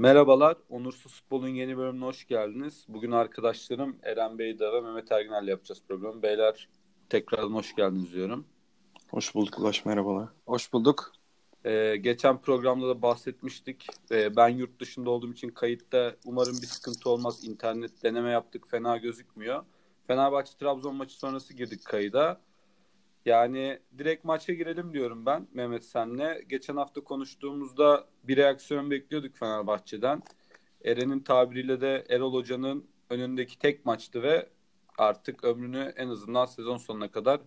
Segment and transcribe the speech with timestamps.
[0.00, 2.84] Merhabalar, Onursuz Futbol'un yeni bölümüne hoş geldiniz.
[2.88, 6.22] Bugün arkadaşlarım Eren Beyda ve Mehmet Erginler'le yapacağız programı.
[6.22, 6.68] Beyler
[7.08, 8.44] tekrardan hoş geldiniz diyorum.
[9.10, 10.28] Hoş bulduk Ulaş, merhabalar.
[10.46, 11.12] Hoş bulduk.
[11.64, 13.86] Ee, geçen programda da bahsetmiştik.
[14.10, 17.44] Ee, ben yurt dışında olduğum için kayıtta umarım bir sıkıntı olmaz.
[17.44, 19.64] İnternet deneme yaptık, fena gözükmüyor.
[20.06, 22.40] Fenerbahçe-Trabzon maçı sonrası girdik kayıda.
[23.26, 26.44] Yani direkt maça girelim diyorum ben Mehmet senle.
[26.48, 30.22] Geçen hafta konuştuğumuzda bir reaksiyon bekliyorduk Fenerbahçe'den.
[30.84, 34.48] Eren'in tabiriyle de Erol Hoca'nın önündeki tek maçtı ve
[34.98, 37.40] artık ömrünü en azından sezon sonuna kadar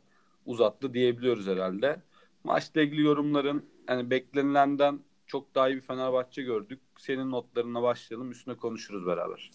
[0.46, 2.02] uzattı diyebiliyoruz herhalde.
[2.44, 6.80] Maçla ilgili yorumların yani beklenilenden çok daha iyi bir Fenerbahçe gördük.
[6.98, 9.52] Senin notlarına başlayalım üstüne konuşuruz beraber.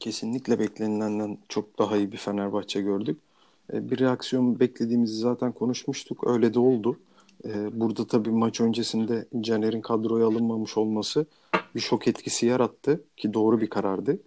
[0.00, 3.20] Kesinlikle beklenilenden çok daha iyi bir Fenerbahçe gördük.
[3.72, 6.26] E, bir reaksiyon beklediğimizi zaten konuşmuştuk.
[6.26, 6.98] Öyle de oldu.
[7.44, 11.26] E, burada tabii maç öncesinde Caner'in kadroya alınmamış olması
[11.74, 14.18] bir şok etkisi yarattı ki doğru bir karardı.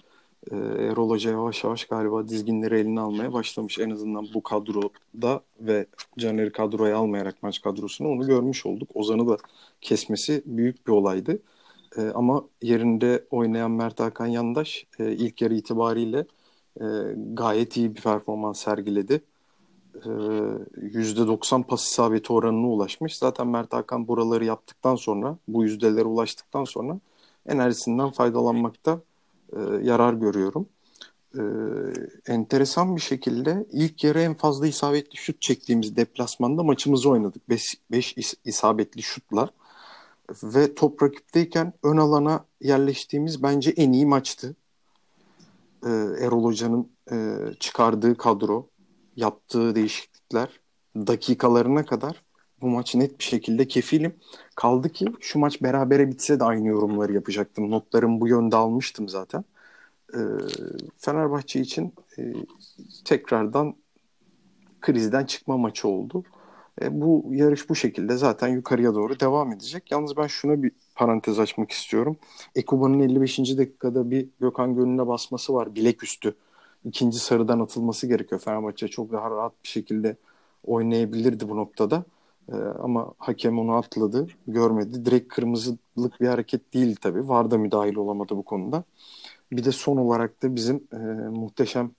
[0.51, 3.79] E, Erol Hoca yavaş yavaş galiba dizginleri eline almaya başlamış.
[3.79, 5.85] En azından bu kadroda ve
[6.17, 8.89] Caner'i kadroya almayarak maç kadrosunu onu görmüş olduk.
[8.93, 9.37] Ozan'ı da
[9.81, 11.39] kesmesi büyük bir olaydı.
[12.13, 16.25] Ama yerinde oynayan Mert Hakan Yandaş ilk yarı itibariyle
[16.81, 16.85] e,
[17.33, 19.21] gayet iyi bir performans sergiledi.
[19.95, 23.17] E, %90 pas isabeti oranına ulaşmış.
[23.17, 26.99] Zaten Mert Hakan buraları yaptıktan sonra, bu yüzdelere ulaştıktan sonra
[27.47, 28.99] enerjisinden faydalanmakta
[29.53, 30.67] e, yarar görüyorum.
[31.35, 31.41] E,
[32.27, 37.49] enteresan bir şekilde ilk yarı en fazla isabetli şut çektiğimiz deplasmanda maçımızı oynadık.
[37.49, 39.49] 5 isabetli şutla
[40.43, 44.55] ve top rakipteyken ön alana yerleştiğimiz bence en iyi maçtı
[45.85, 45.89] e,
[46.25, 48.69] Erol Hoca'nın e, çıkardığı kadro,
[49.15, 50.59] yaptığı değişiklikler
[50.95, 52.23] dakikalarına kadar
[52.61, 54.15] bu maçı net bir şekilde kefilim.
[54.55, 57.71] Kaldı ki şu maç berabere bitse de aynı yorumları yapacaktım.
[57.71, 59.43] Notlarımı bu yönde almıştım zaten.
[60.13, 60.19] E,
[60.97, 62.33] Fenerbahçe için e,
[63.05, 63.75] tekrardan
[64.81, 66.23] krizden çıkma maçı oldu.
[66.81, 69.91] E, bu yarış bu şekilde zaten yukarıya doğru devam edecek.
[69.91, 72.17] Yalnız ben şuna bir parantez açmak istiyorum.
[72.55, 73.39] Ekuba'nın 55.
[73.39, 76.35] dakikada bir Gökhan Gönül'e basması var bilek üstü.
[76.85, 78.41] İkinci sarıdan atılması gerekiyor.
[78.41, 80.15] Fenerbahçe çok daha rahat bir şekilde
[80.63, 82.05] oynayabilirdi bu noktada.
[82.51, 85.05] Ee, ama hakem onu atladı, görmedi.
[85.05, 87.27] Direkt kırmızılık bir hareket değil tabii.
[87.27, 88.83] VAR da müdahil olamadı bu konuda.
[89.51, 90.97] Bir de son olarak da bizim e,
[91.29, 91.91] muhteşem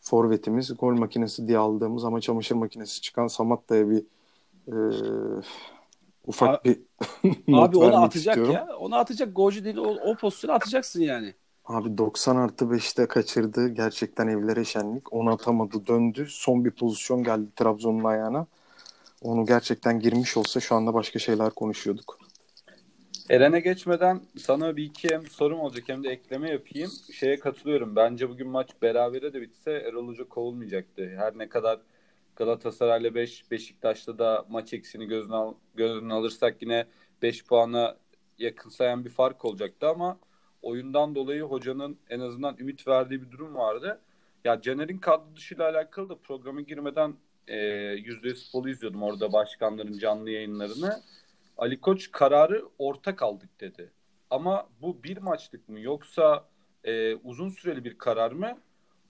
[0.00, 4.04] forvetimiz, gol makinesi diye aldığımız ama çamaşır makinesi çıkan Samatta'ya bir
[4.68, 4.76] e,
[6.26, 6.84] ufak abi,
[7.48, 8.52] bir Abi onu atacak istiyorum.
[8.54, 8.76] ya.
[8.76, 9.36] Onu atacak.
[9.36, 11.34] Golcü değil o, o pozisyonu atacaksın yani.
[11.64, 13.68] Abi 90 artı 5'te kaçırdı.
[13.68, 15.12] Gerçekten evlere şenlik.
[15.12, 16.26] Onu atamadı döndü.
[16.28, 18.46] Son bir pozisyon geldi Trabzon'un ayağına.
[19.22, 22.18] Onu gerçekten girmiş olsa şu anda başka şeyler konuşuyorduk.
[23.30, 26.90] Eren'e geçmeden sana bir iki hem sorum olacak hem de ekleme yapayım.
[27.12, 27.96] Şeye katılıyorum.
[27.96, 31.10] Bence bugün maç berabere de bitse Erol Hoca kovulmayacaktı.
[31.16, 31.80] Her ne kadar
[32.36, 36.86] Galatasaray'la 5, Beşiktaş'ta da maç eksini gözüne, al, gözüne alırsak yine
[37.22, 37.96] 5 puana
[38.38, 40.18] yakın sayan bir fark olacaktı ama
[40.62, 44.00] oyundan dolayı hocanın en azından ümit verdiği bir durum vardı.
[44.44, 47.16] Ya Caner'in kadro dışıyla alakalı da programa girmeden
[47.48, 51.02] e, %100 futbolu izliyordum orada başkanların canlı yayınlarını.
[51.58, 53.92] Ali Koç kararı orta kaldık dedi.
[54.30, 56.48] Ama bu bir maçlık mı yoksa
[56.84, 58.58] e, uzun süreli bir karar mı?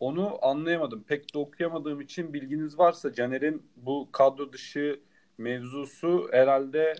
[0.00, 1.02] Onu anlayamadım.
[1.02, 5.00] Pek de okuyamadığım için bilginiz varsa Caner'in bu kadro dışı
[5.38, 6.94] mevzusu herhalde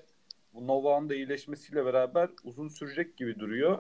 [0.55, 3.79] Nova'nın da iyileşmesiyle beraber uzun sürecek gibi duruyor.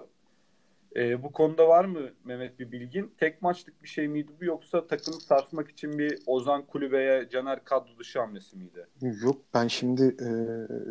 [0.97, 3.15] Ee, bu konuda var mı Mehmet bir bilgin?
[3.19, 7.99] Tek maçlık bir şey miydi bu yoksa takımı sarsmak için bir Ozan Kulübe'ye Caner kadro
[7.99, 8.87] dışı hamlesi miydi?
[9.23, 10.29] Yok ben şimdi e,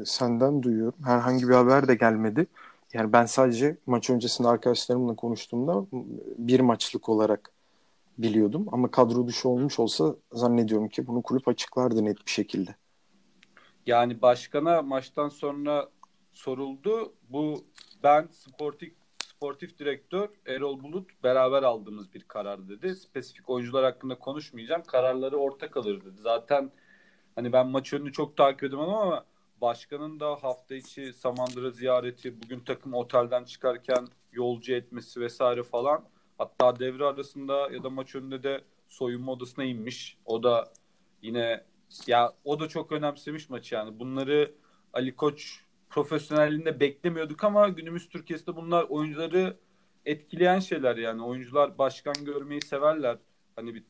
[0.06, 1.00] senden duyuyorum.
[1.06, 2.48] Herhangi bir haber de gelmedi.
[2.94, 5.86] Yani ben sadece maç öncesinde arkadaşlarımla konuştuğumda
[6.38, 7.52] bir maçlık olarak
[8.18, 8.66] biliyordum.
[8.72, 12.76] Ama kadro dışı olmuş olsa zannediyorum ki bunu kulüp açıklardı net bir şekilde.
[13.86, 15.90] Yani başkana maçtan sonra
[16.34, 17.14] soruldu.
[17.30, 17.66] Bu
[18.04, 18.94] ben sportif
[19.44, 22.96] sportif direktör Erol Bulut beraber aldığımız bir karar dedi.
[22.96, 24.84] Spesifik oyuncular hakkında konuşmayacağım.
[24.84, 26.22] Kararları ortak alır dedi.
[26.22, 26.72] Zaten
[27.36, 29.26] hani ben maç önünü çok takip edemem ama
[29.62, 36.06] başkanın da hafta içi Samandıra ziyareti, bugün takım otelden çıkarken yolcu etmesi vesaire falan
[36.44, 40.18] Hatta devre arasında ya da maç önünde de soyunma odasına inmiş.
[40.26, 40.74] O da
[41.22, 41.64] yine
[42.08, 44.00] ya o da çok önemsemiş maçı yani.
[44.00, 44.52] Bunları
[44.94, 45.60] Ali Koç
[45.90, 49.58] profesyonelliğinde beklemiyorduk ama günümüz Türkiye'de bunlar oyuncuları
[50.06, 51.24] etkileyen şeyler yani.
[51.24, 53.18] Oyuncular başkan görmeyi severler.
[53.56, 53.84] Hani bir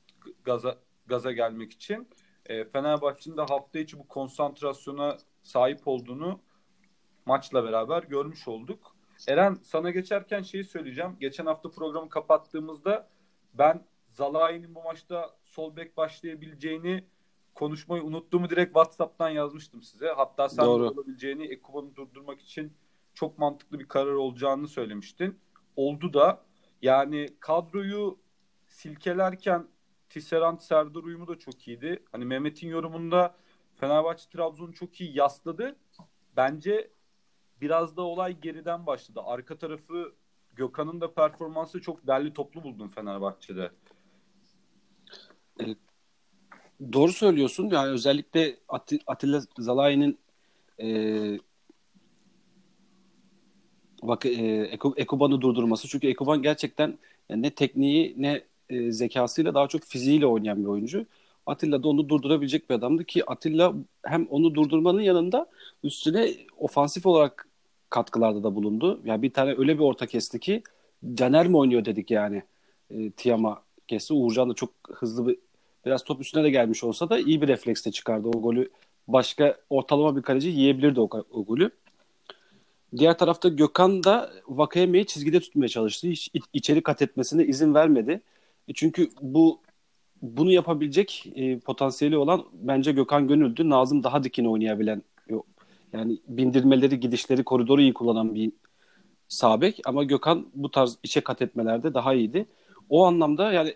[0.44, 0.78] gaza
[1.08, 2.08] gaza gelmek için.
[2.46, 6.40] E, Fenerbahçe'nin de hafta içi bu konsantrasyona sahip olduğunu
[7.26, 8.93] maçla beraber görmüş olduk.
[9.27, 11.18] Eren sana geçerken şeyi söyleyeceğim.
[11.19, 13.10] Geçen hafta programı kapattığımızda
[13.54, 17.06] ben Zalai'nin bu maçta sol bek başlayabileceğini
[17.56, 20.07] konuşmayı unuttuğumu direkt WhatsApp'tan yazmıştım size.
[20.07, 20.83] Hatta sen Doğru.
[20.83, 22.74] olabileceğini Ekuban'ı durdurmak için
[23.13, 25.39] çok mantıklı bir karar olacağını söylemiştin.
[25.75, 26.44] Oldu da
[26.81, 28.19] yani kadroyu
[28.68, 29.68] silkelerken
[30.09, 32.04] Tisserand Serdar uyumu da çok iyiydi.
[32.12, 33.36] Hani Mehmet'in yorumunda
[33.75, 35.75] Fenerbahçe Trabzon'u çok iyi yasladı.
[36.38, 36.92] Bence
[37.63, 39.21] biraz da olay geriden başladı.
[39.25, 40.13] Arka tarafı
[40.56, 43.71] Gökhan'ın da performansı çok derli toplu buldum Fenerbahçe'de.
[46.94, 47.69] Doğru söylüyorsun.
[47.69, 50.19] Yani özellikle At- Atilla Zalai'nin
[50.81, 50.88] e,
[54.04, 55.88] bak e, Ekuban'ı durdurması.
[55.88, 56.98] Çünkü Ekuban gerçekten
[57.30, 61.06] ne tekniği ne e, zekasıyla daha çok fiziğiyle oynayan bir oyuncu.
[61.45, 63.74] Atilla da onu durdurabilecek bir adamdı ki Atilla
[64.04, 65.50] hem onu durdurmanın yanında
[65.83, 67.48] üstüne ofansif olarak
[67.94, 69.01] katkılarda da bulundu.
[69.06, 70.63] Yani bir tane öyle bir orta kesti ki
[71.13, 72.44] Caner mi oynuyor dedik yani.
[72.92, 74.13] E, Tiam'a kesti.
[74.13, 75.38] Uğurcan da çok hızlı bir
[75.86, 78.69] biraz top üstüne de gelmiş olsa da iyi bir refleksle çıkardı o golü.
[79.07, 81.69] Başka ortalama bir kaleci yiyebilirdi o, o golü.
[82.98, 86.07] Diğer tarafta Gökhan da Vakayeme'yi çizgide tutmaya çalıştı.
[86.07, 88.22] Hiç içeri kat etmesine izin vermedi.
[88.68, 89.62] E çünkü bu
[90.22, 93.69] bunu yapabilecek e, potansiyeli olan bence Gökhan Gönüldü.
[93.69, 95.04] Nazım daha dikine oynayabilen
[95.94, 98.51] yani bindirmeleri, gidişleri, koridoru iyi kullanan bir
[99.28, 102.45] sabek ama Gökhan bu tarz içe kat etmelerde daha iyiydi.
[102.90, 103.75] O anlamda yani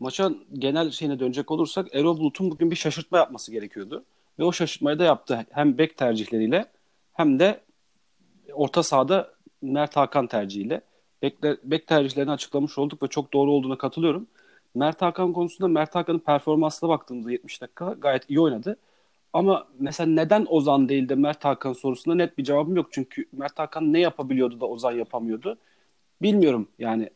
[0.00, 4.04] maça genel şeyine dönecek olursak Erol Bulut'un bugün bir şaşırtma yapması gerekiyordu.
[4.38, 5.46] Ve o şaşırtmayı da yaptı.
[5.50, 6.66] Hem bek tercihleriyle
[7.12, 7.60] hem de
[8.52, 9.32] orta sahada
[9.62, 10.80] Mert Hakan tercihiyle.
[11.22, 14.26] Bekler, bek tercihlerini açıklamış olduk ve çok doğru olduğuna katılıyorum.
[14.74, 18.76] Mert Hakan konusunda Mert Hakan'ın performansına baktığımızda 70 dakika gayet iyi oynadı.
[19.32, 22.86] Ama mesela neden Ozan değil de Mert Hakan sorusunda net bir cevabım yok.
[22.90, 25.58] Çünkü Mert Hakan ne yapabiliyordu da Ozan yapamıyordu?
[26.22, 27.10] Bilmiyorum yani.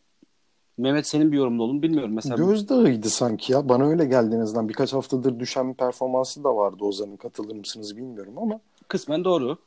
[0.78, 2.12] Mehmet senin bir yorumun olun bilmiyorum.
[2.14, 3.68] Mesela Gözdağıydı sanki ya.
[3.68, 4.68] Bana öyle geldi en azından.
[4.68, 7.16] Birkaç haftadır düşen bir performansı da vardı Ozan'ın.
[7.16, 8.60] Katılır mısınız bilmiyorum ama.
[8.88, 9.58] Kısmen doğru.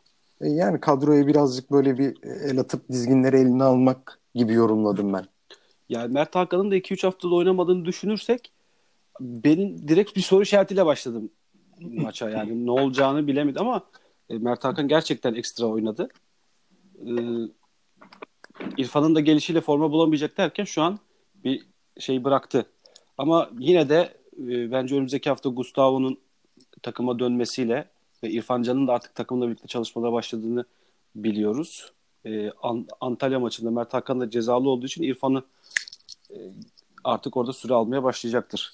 [0.42, 5.26] E, yani kadroya birazcık böyle bir el atıp dizginleri eline almak gibi yorumladım ben.
[5.90, 8.52] Yani Mert Hakan'ın da 2-3 haftada oynamadığını düşünürsek
[9.20, 11.30] benim direkt bir soru işaretiyle başladım
[11.82, 13.82] maça yani ne olacağını bilemedi ama
[14.30, 16.10] e, Mert Hakan gerçekten ekstra oynadı.
[17.06, 17.12] E,
[18.78, 21.00] İrfan'ın da gelişiyle forma bulamayacak derken şu an
[21.44, 21.66] bir
[22.00, 22.66] şey bıraktı.
[23.18, 26.18] Ama yine de e, bence önümüzdeki hafta Gustavo'nun
[26.82, 27.90] takıma dönmesiyle
[28.24, 30.66] ve İrfan Can'ın da artık takımla birlikte çalışmalara başladığını
[31.16, 31.92] biliyoruz.
[33.02, 35.44] Antalya maçında Mert Hakan da cezalı olduğu için İrfan'ı
[37.04, 38.74] artık orada süre almaya başlayacaktır.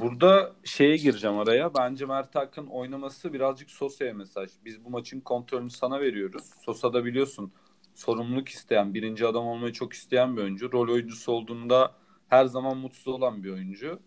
[0.00, 1.74] Burada şeye gireceğim araya.
[1.74, 4.50] Bence Mert Hakan oynaması birazcık Sosa'ya mesaj.
[4.64, 6.50] Biz bu maçın kontrolünü sana veriyoruz.
[6.60, 7.52] Sosa da biliyorsun
[7.94, 10.72] sorumluluk isteyen, birinci adam olmayı çok isteyen bir oyuncu.
[10.72, 11.94] Rol oyuncusu olduğunda
[12.28, 14.00] her zaman mutsuz olan bir oyuncu.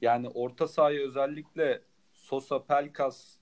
[0.00, 3.36] Yani orta sahaya özellikle Sosa, Pelkas,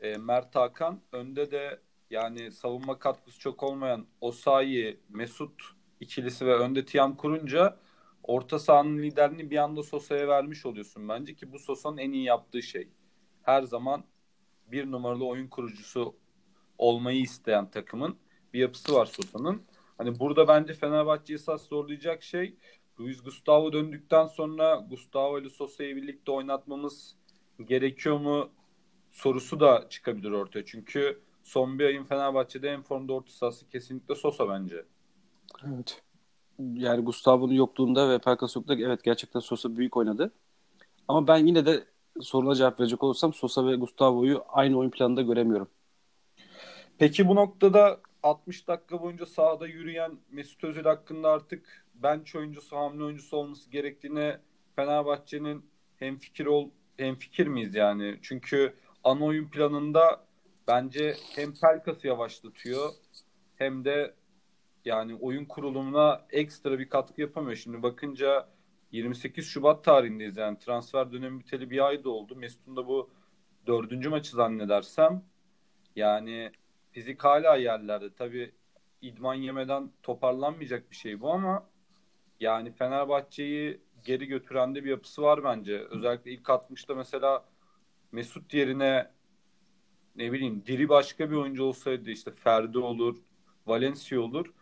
[0.00, 1.80] e, Mert Hakan önde de
[2.10, 5.62] yani savunma katkısı çok olmayan Osayi, Mesut
[6.00, 7.78] ikilisi ve önde Tiam kurunca
[8.22, 12.62] orta sahanın liderini bir anda Sosa'ya vermiş oluyorsun bence ki bu Sosa'nın en iyi yaptığı
[12.62, 12.88] şey.
[13.42, 14.04] Her zaman
[14.66, 16.16] bir numaralı oyun kurucusu
[16.78, 18.16] olmayı isteyen takımın
[18.52, 19.62] bir yapısı var Sosa'nın.
[19.98, 22.56] Hani burada bence Fenerbahçe esas zorlayacak şey
[23.00, 27.16] Luis Gustavo döndükten sonra Gustavo ile Sosa'yı birlikte oynatmamız
[27.64, 28.50] gerekiyor mu
[29.10, 30.64] sorusu da çıkabilir ortaya.
[30.64, 34.84] Çünkü son bir ayın Fenerbahçe'de en formda orta sahası kesinlikle Sosa bence.
[35.66, 36.02] Evet
[36.74, 40.32] yani Gustavo'nun yokluğunda ve Pelkas yokluğunda evet gerçekten Sosa büyük oynadı.
[41.08, 41.84] Ama ben yine de
[42.20, 45.68] soruna cevap verecek olursam Sosa ve Gustavo'yu aynı oyun planında göremiyorum.
[46.98, 53.04] Peki bu noktada 60 dakika boyunca sahada yürüyen Mesut Özil hakkında artık bench oyuncusu, hamle
[53.04, 54.38] oyuncusu olması gerektiğine
[54.76, 55.64] Fenerbahçe'nin
[55.96, 58.18] hem fikir ol hem fikir miyiz yani?
[58.22, 60.24] Çünkü ana oyun planında
[60.68, 62.90] bence hem Pelkas'ı yavaşlatıyor
[63.56, 64.14] hem de
[64.84, 67.56] yani oyun kurulumuna ekstra bir katkı yapamıyor.
[67.56, 68.48] Şimdi bakınca
[68.92, 72.36] 28 Şubat tarihindeyiz yani transfer dönemi biteli bir ay da oldu.
[72.36, 73.10] Mesut'un da bu
[73.66, 75.22] dördüncü maçı zannedersem
[75.96, 76.52] yani
[76.90, 78.14] fizik hala yerlerde.
[78.14, 78.52] Tabi
[79.02, 81.66] idman yemeden toparlanmayacak bir şey bu ama
[82.40, 85.78] yani Fenerbahçe'yi geri götüren de bir yapısı var bence.
[85.78, 87.44] Özellikle ilk 60'ta mesela
[88.12, 89.10] Mesut yerine
[90.16, 93.16] ne bileyim diri başka bir oyuncu olsaydı işte Ferdi olur,
[93.66, 94.52] Valencia olur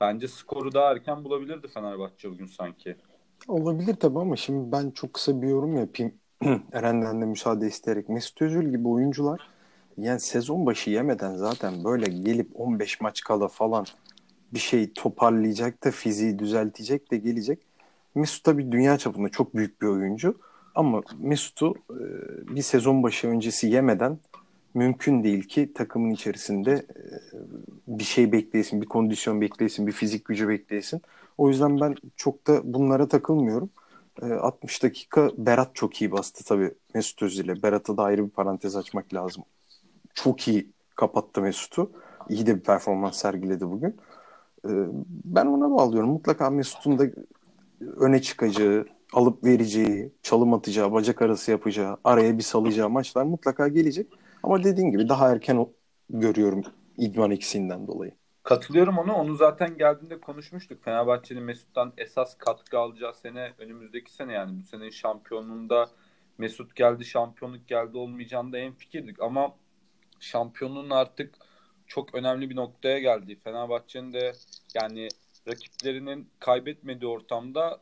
[0.00, 2.96] Bence skoru daha erken bulabilirdi Fenerbahçe bugün sanki.
[3.48, 6.14] Olabilir tabii ama şimdi ben çok kısa bir yorum yapayım.
[6.72, 8.08] Eren'den de müsaade isteyerek.
[8.08, 9.40] Mesut Özil gibi oyuncular
[9.98, 13.84] Yani sezon başı yemeden zaten böyle gelip 15 maç kala falan
[14.54, 17.58] bir şey toparlayacak da fiziği düzeltecek de gelecek.
[18.14, 20.38] Mesut tabii dünya çapında çok büyük bir oyuncu.
[20.74, 21.98] Ama Mesut'u e,
[22.56, 24.18] bir sezon başı öncesi yemeden
[24.74, 27.04] mümkün değil ki takımın içerisinde e,
[27.86, 31.02] bir şey bekleyesin, bir kondisyon bekleyesin, bir fizik gücü bekleyesin.
[31.38, 33.70] O yüzden ben çok da bunlara takılmıyorum.
[34.22, 37.62] 60 e, dakika Berat çok iyi bastı tabii Mesut Özil'e.
[37.62, 39.44] Berat'a da ayrı bir parantez açmak lazım.
[40.14, 41.90] Çok iyi kapattı Mesut'u.
[42.28, 43.96] İyi de bir performans sergiledi bugün.
[45.24, 46.10] Ben ona bağlıyorum.
[46.10, 47.06] Mutlaka Mesut'un da
[47.80, 54.06] öne çıkacağı, alıp vereceği, çalım atacağı, bacak arası yapacağı, araya bir salacağı maçlar mutlaka gelecek.
[54.42, 55.66] Ama dediğin gibi daha erken
[56.10, 56.62] görüyorum
[56.96, 58.12] idman eksiğinden dolayı.
[58.42, 59.16] Katılıyorum ona.
[59.16, 60.84] Onu zaten geldiğinde konuşmuştuk.
[60.84, 65.88] Fenerbahçe'nin Mesut'tan esas katkı alacağı sene önümüzdeki sene yani bu senenin şampiyonluğunda
[66.38, 69.22] Mesut geldi, şampiyonluk geldi olmayacağında en fikirdik.
[69.22, 69.54] Ama
[70.20, 71.34] şampiyonluğun artık
[71.86, 73.38] çok önemli bir noktaya geldi.
[73.44, 74.32] Fenerbahçe'nin de
[74.74, 75.08] yani
[75.48, 77.80] rakiplerinin kaybetmediği ortamda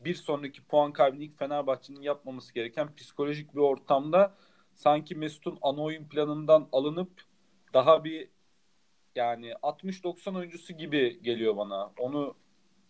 [0.00, 4.34] bir sonraki puan kaybını ilk Fenerbahçe'nin yapmaması gereken psikolojik bir ortamda
[4.76, 7.10] sanki Mesut'un ana oyun planından alınıp
[7.74, 8.28] daha bir
[9.14, 11.92] yani 60-90 oyuncusu gibi geliyor bana.
[11.98, 12.34] Onu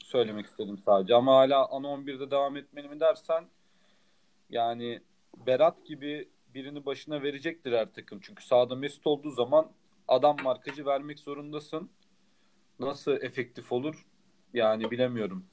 [0.05, 1.15] söylemek istedim sadece.
[1.15, 3.45] Ama hala ana 11'de devam etmeli mi dersen
[4.51, 5.01] yani
[5.47, 8.21] Berat gibi birini başına verecektir her takım.
[8.23, 9.71] Çünkü sahada Mesut olduğu zaman
[10.09, 11.91] adam markacı vermek zorundasın.
[12.81, 14.07] Nasıl efektif olur
[14.55, 15.47] yani bilemiyorum.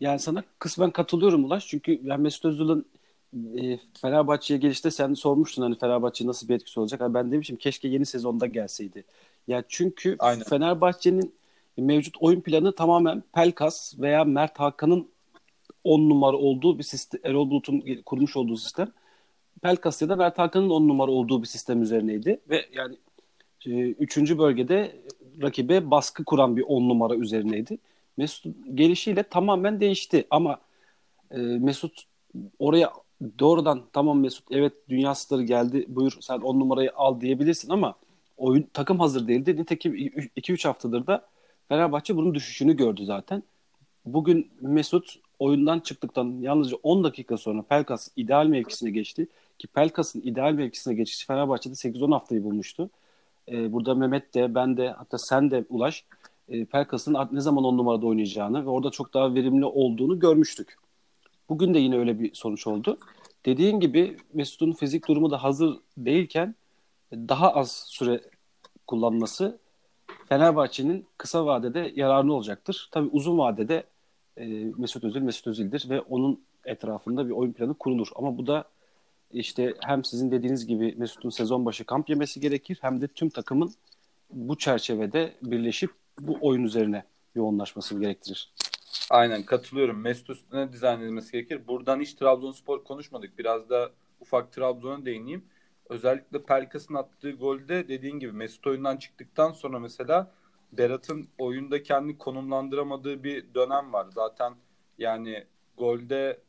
[0.00, 1.66] Yani sana kısmen katılıyorum Ulaş.
[1.66, 2.88] Çünkü ben Mesut Özil'in
[3.34, 7.00] e, Fenerbahçe'ye gelişte sen sormuştun hani Fenerbahçe nasıl bir etkisi olacak.
[7.00, 9.04] Yani ben demişim keşke yeni sezonda gelseydi.
[9.48, 10.44] Ya çünkü Aynen.
[10.44, 11.34] Fenerbahçe'nin
[11.76, 15.08] mevcut oyun planı tamamen Pelkas veya Mert Hakan'ın
[15.84, 18.88] 10 numara olduğu bir sistem, Erol Bulut'un kurmuş olduğu sistem.
[19.62, 22.96] Pelkas ya da Mert Hakan'ın 10 numara olduğu bir sistem üzerineydi ve yani
[23.66, 24.96] e, üçüncü bölgede
[25.42, 27.78] rakibe baskı kuran bir 10 numara üzerineydi.
[28.16, 30.60] Mesut gelişiyle tamamen değişti ama
[31.30, 32.02] e, Mesut
[32.58, 32.92] oraya
[33.38, 37.94] doğrudan tamam Mesut evet dünya starı geldi buyur sen 10 numarayı al diyebilirsin ama
[38.36, 39.56] oyun takım hazır değildi.
[39.56, 41.26] Nitekim 2-3 haftadır da
[41.68, 43.42] Fenerbahçe bunun düşüşünü gördü zaten.
[44.06, 49.28] Bugün Mesut oyundan çıktıktan yalnızca 10 dakika sonra Pelkas ideal mevkisine geçti.
[49.58, 52.90] Ki Pelkas'ın ideal mevkisine geçişi Fenerbahçe'de 8-10 haftayı bulmuştu.
[53.48, 56.04] Ee, burada Mehmet de ben de hatta sen de Ulaş
[56.48, 60.76] e, Pelkas'ın ne zaman 10 numarada oynayacağını ve orada çok daha verimli olduğunu görmüştük.
[61.48, 62.98] Bugün de yine öyle bir sonuç oldu.
[63.46, 66.54] Dediğin gibi Mesut'un fizik durumu da hazır değilken
[67.12, 68.20] daha az süre
[68.86, 69.58] kullanması
[70.28, 72.88] Fenerbahçe'nin kısa vadede yararlı olacaktır.
[72.92, 73.84] Tabii uzun vadede
[74.36, 78.08] e, Mesut Özil Mesut Özil'dir ve onun etrafında bir oyun planı kurulur.
[78.16, 78.64] Ama bu da
[79.32, 83.72] işte hem sizin dediğiniz gibi Mesut'un sezon başı kamp yemesi gerekir hem de tüm takımın
[84.30, 88.52] bu çerçevede birleşip bu oyun üzerine yoğunlaşması gerektirir.
[89.10, 90.00] Aynen katılıyorum.
[90.00, 91.68] Mesut üstüne dizayn edilmesi gerekir.
[91.68, 93.38] Buradan hiç Trabzonspor konuşmadık.
[93.38, 95.44] Biraz da ufak Trabzon'a değineyim.
[95.88, 100.32] Özellikle Pelkas'ın attığı golde dediğin gibi Mesut oyundan çıktıktan sonra mesela
[100.72, 104.06] Berat'ın oyunda kendi konumlandıramadığı bir dönem var.
[104.14, 104.54] Zaten
[104.98, 105.44] yani
[105.78, 106.40] golde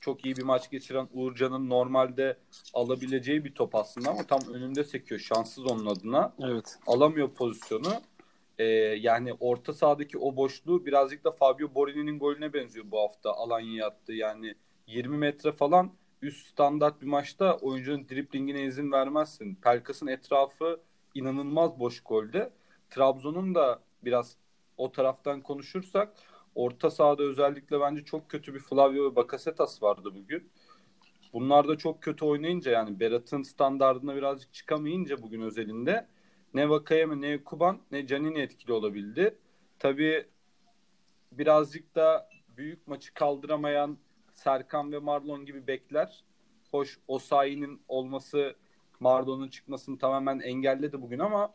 [0.00, 2.36] çok iyi bir maç geçiren Uğurcan'ın normalde
[2.74, 5.20] alabileceği bir top aslında ama tam önünde sekiyor.
[5.20, 6.32] Şanssız onun adına.
[6.40, 6.78] Evet.
[6.86, 7.92] Alamıyor pozisyonu.
[8.58, 8.64] Ee,
[9.00, 13.32] yani orta sahadaki o boşluğu birazcık da Fabio Borini'nin golüne benziyor bu hafta.
[13.32, 14.12] Alanya'ya attı.
[14.12, 14.54] Yani
[14.86, 19.54] 20 metre falan üst standart bir maçta oyuncunun driplingine izin vermezsin.
[19.54, 20.80] Pelkas'ın etrafı
[21.14, 22.50] inanılmaz boş golde.
[22.90, 24.36] Trabzon'un da biraz
[24.76, 26.12] o taraftan konuşursak
[26.54, 30.50] orta sahada özellikle bence çok kötü bir Flavio ve Bakasetas vardı bugün.
[31.32, 36.06] Bunlar da çok kötü oynayınca yani Berat'ın standartına birazcık çıkamayınca bugün özelinde
[36.54, 39.38] ne Vakayeme ne Kuban ne Canini etkili olabildi.
[39.78, 40.26] Tabii
[41.32, 43.98] birazcık da büyük maçı kaldıramayan
[44.32, 46.24] Serkan ve Marlon gibi bekler.
[46.70, 48.56] Hoş Osayi'nin olması
[49.00, 51.54] Marlon'un çıkmasını tamamen engelledi bugün ama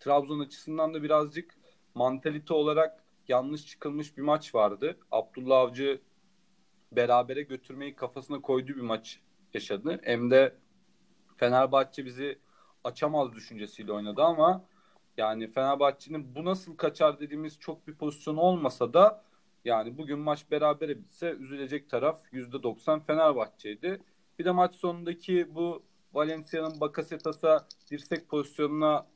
[0.00, 1.54] Trabzon açısından da birazcık
[1.94, 4.98] mantalite olarak yanlış çıkılmış bir maç vardı.
[5.10, 6.00] Abdullah Avcı
[6.92, 9.20] berabere götürmeyi kafasına koyduğu bir maç
[9.54, 10.00] yaşadı.
[10.02, 10.56] Hem de
[11.36, 12.38] Fenerbahçe bizi
[12.84, 14.64] açamaz düşüncesiyle oynadı ama
[15.16, 19.24] yani Fenerbahçe'nin bu nasıl kaçar dediğimiz çok bir pozisyon olmasa da
[19.64, 24.02] yani bugün maç berabere bitse üzülecek taraf %90 Fenerbahçe'ydi.
[24.38, 25.82] Bir de maç sonundaki bu
[26.12, 29.06] Valencia'nın Bakasetas'a dirsek pozisyonuna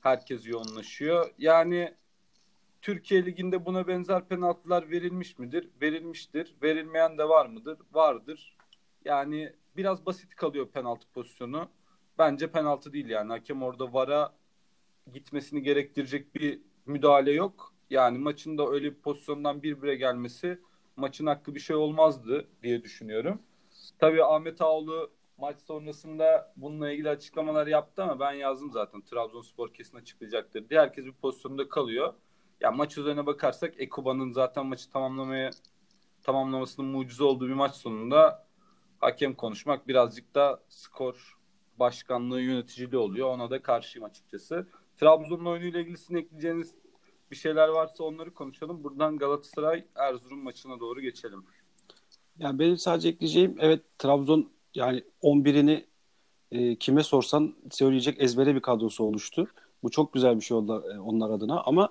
[0.00, 1.30] herkes yoğunlaşıyor.
[1.38, 1.94] Yani
[2.82, 5.70] Türkiye Ligi'nde buna benzer penaltılar verilmiş midir?
[5.82, 6.54] Verilmiştir.
[6.62, 7.78] Verilmeyen de var mıdır?
[7.92, 8.56] Vardır.
[9.04, 11.68] Yani biraz basit kalıyor penaltı pozisyonu.
[12.18, 13.32] Bence penaltı değil yani.
[13.32, 14.32] Hakem orada VAR'a
[15.12, 17.74] gitmesini gerektirecek bir müdahale yok.
[17.90, 20.58] Yani maçın da öyle bir pozisyondan bir bire gelmesi
[20.96, 23.42] maçın hakkı bir şey olmazdı diye düşünüyorum.
[23.98, 29.00] Tabii Ahmet Ağoğlu maç sonrasında bununla ilgili açıklamalar yaptı ama ben yazdım zaten.
[29.02, 30.80] Trabzonspor kesin açıklayacaktır diye.
[30.80, 32.14] Herkes bir pozisyonda kalıyor.
[32.60, 35.50] Ya maç üzerine bakarsak Ekuba'nın zaten maçı tamamlamaya
[36.22, 38.46] tamamlamasının mucize olduğu bir maç sonunda
[38.98, 41.37] hakem konuşmak birazcık da skor
[41.78, 43.28] başkanlığı yöneticiliği oluyor.
[43.28, 44.66] Ona da karşıyım açıkçası.
[44.96, 46.74] Trabzon'un oyunuyla ilgili sizin ekleyeceğiniz
[47.30, 48.84] bir şeyler varsa onları konuşalım.
[48.84, 51.44] Buradan Galatasaray Erzurum maçına doğru geçelim.
[52.38, 55.84] Yani benim sadece ekleyeceğim evet Trabzon yani 11'ini
[56.52, 59.46] e, kime sorsan söyleyecek ezbere bir kadrosu oluştu.
[59.82, 61.88] Bu çok güzel bir şey oldu e, onlar adına ama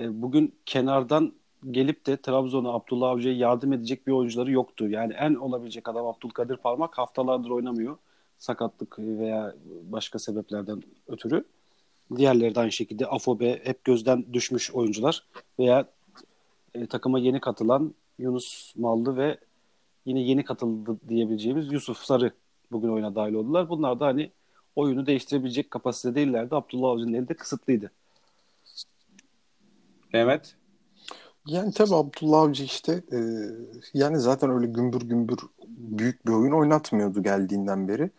[0.00, 1.34] e, bugün kenardan
[1.70, 4.88] gelip de Trabzon'a Abdullah Avcı'ya yardım edecek bir oyuncuları yoktu.
[4.88, 7.96] Yani en olabilecek adam Abdülkadir Parmak haftalardır oynamıyor.
[8.40, 11.44] Sakatlık veya başka sebeplerden ötürü.
[12.16, 15.24] Diğerleri de aynı şekilde Afobe hep gözden düşmüş oyuncular
[15.58, 15.88] veya
[16.74, 19.38] e, takıma yeni katılan Yunus Mallı ve
[20.06, 22.32] yine yeni katıldı diyebileceğimiz Yusuf Sarı
[22.72, 23.68] bugün oyuna dahil oldular.
[23.68, 24.30] Bunlar da hani
[24.76, 26.54] oyunu değiştirebilecek kapasite değillerdi.
[26.54, 27.90] Abdullah Avcı'nın eli de kısıtlıydı.
[30.12, 30.56] Mehmet?
[31.46, 33.18] Yani tabii Abdullah Avcı işte e,
[33.94, 38.10] yani zaten öyle gümbür gümbür büyük bir oyun oynatmıyordu geldiğinden beri.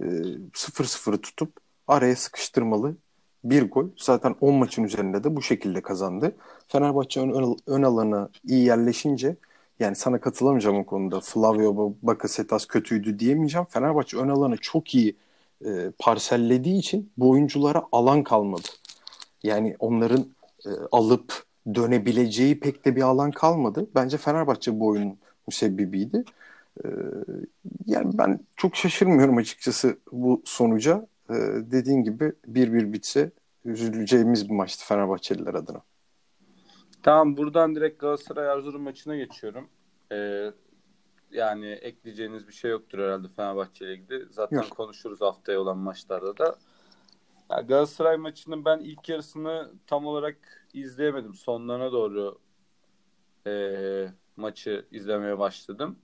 [0.00, 0.04] E,
[0.52, 1.52] 0-0'ı tutup
[1.88, 2.96] araya sıkıştırmalı
[3.44, 3.88] bir gol.
[3.96, 6.36] Zaten 10 maçın üzerinde de bu şekilde kazandı.
[6.68, 9.36] Fenerbahçe ön, ön, ön alana iyi yerleşince
[9.80, 11.20] yani sana katılamayacağım o konuda.
[11.20, 13.66] Flavio Bakasetas kötüydü diyemeyeceğim.
[13.70, 15.16] Fenerbahçe ön alanı çok iyi
[15.64, 18.68] e, parsellediği için bu oyunculara alan kalmadı.
[19.42, 20.26] Yani onların
[20.66, 23.86] e, alıp dönebileceği pek de bir alan kalmadı.
[23.94, 26.24] Bence Fenerbahçe bu oyunun müsebbibiydi.
[26.84, 26.88] E,
[27.86, 31.06] yani ben çok şaşırmıyorum açıkçası bu sonuca.
[31.30, 31.34] E,
[31.70, 33.30] dediğin gibi bir bir bitse
[33.64, 35.82] üzüleceğimiz bir maçtı Fenerbahçeliler adına.
[37.02, 39.68] Tamam buradan direkt Galatasaray Erzurum maçına geçiyorum.
[40.12, 40.52] Ee,
[41.30, 44.26] yani ekleyeceğiniz bir şey yoktur herhalde Fenerbahçe ile ilgili.
[44.30, 44.70] Zaten Yok.
[44.70, 46.56] konuşuruz haftaya olan maçlarda da.
[47.50, 51.34] Yani Galatasaray maçının ben ilk yarısını tam olarak izleyemedim.
[51.34, 52.38] Sonlarına doğru
[53.46, 53.52] e,
[54.36, 55.98] maçı izlemeye başladım.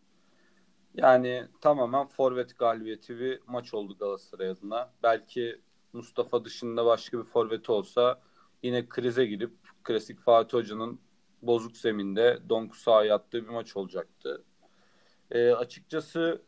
[0.97, 4.93] Yani tamamen forvet galibiyeti bir maç oldu Galatasaray adına.
[5.03, 5.61] Belki
[5.93, 8.21] Mustafa dışında başka bir forveti olsa
[8.63, 9.53] yine krize girip
[9.85, 11.01] klasik Fatih Hoca'nın
[11.43, 14.45] bozuk zeminde donku sahaya attığı bir maç olacaktı.
[15.31, 16.43] E, açıkçası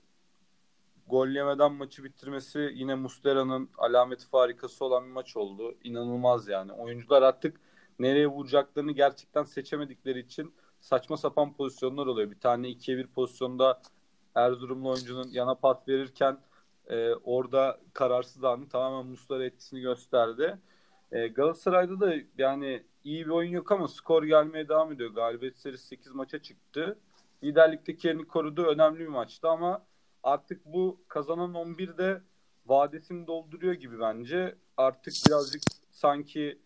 [1.06, 5.74] gol yemeden maçı bitirmesi yine Mustera'nın alameti farikası olan bir maç oldu.
[5.84, 6.72] İnanılmaz yani.
[6.72, 7.61] Oyuncular artık
[7.98, 12.30] nereye vuracaklarını gerçekten seçemedikleri için saçma sapan pozisyonlar oluyor.
[12.30, 13.80] Bir tane ikiye bir pozisyonda
[14.38, 16.38] Erzurumlu oyuncunun yana pas verirken
[16.87, 20.59] e, orada kararsız anı tamamen Muslera etkisini gösterdi.
[21.12, 25.11] E, Galatasaray'da da yani iyi bir oyun yok ama skor gelmeye devam ediyor.
[25.11, 26.98] Galibiyet serisi 8 maça çıktı.
[27.44, 28.62] Liderlikteki yerini korudu.
[28.62, 29.87] Önemli bir maçtı ama
[30.22, 32.22] artık bu kazanan 11 de
[32.66, 34.55] vadesini dolduruyor gibi bence.
[34.77, 36.59] Artık birazcık sanki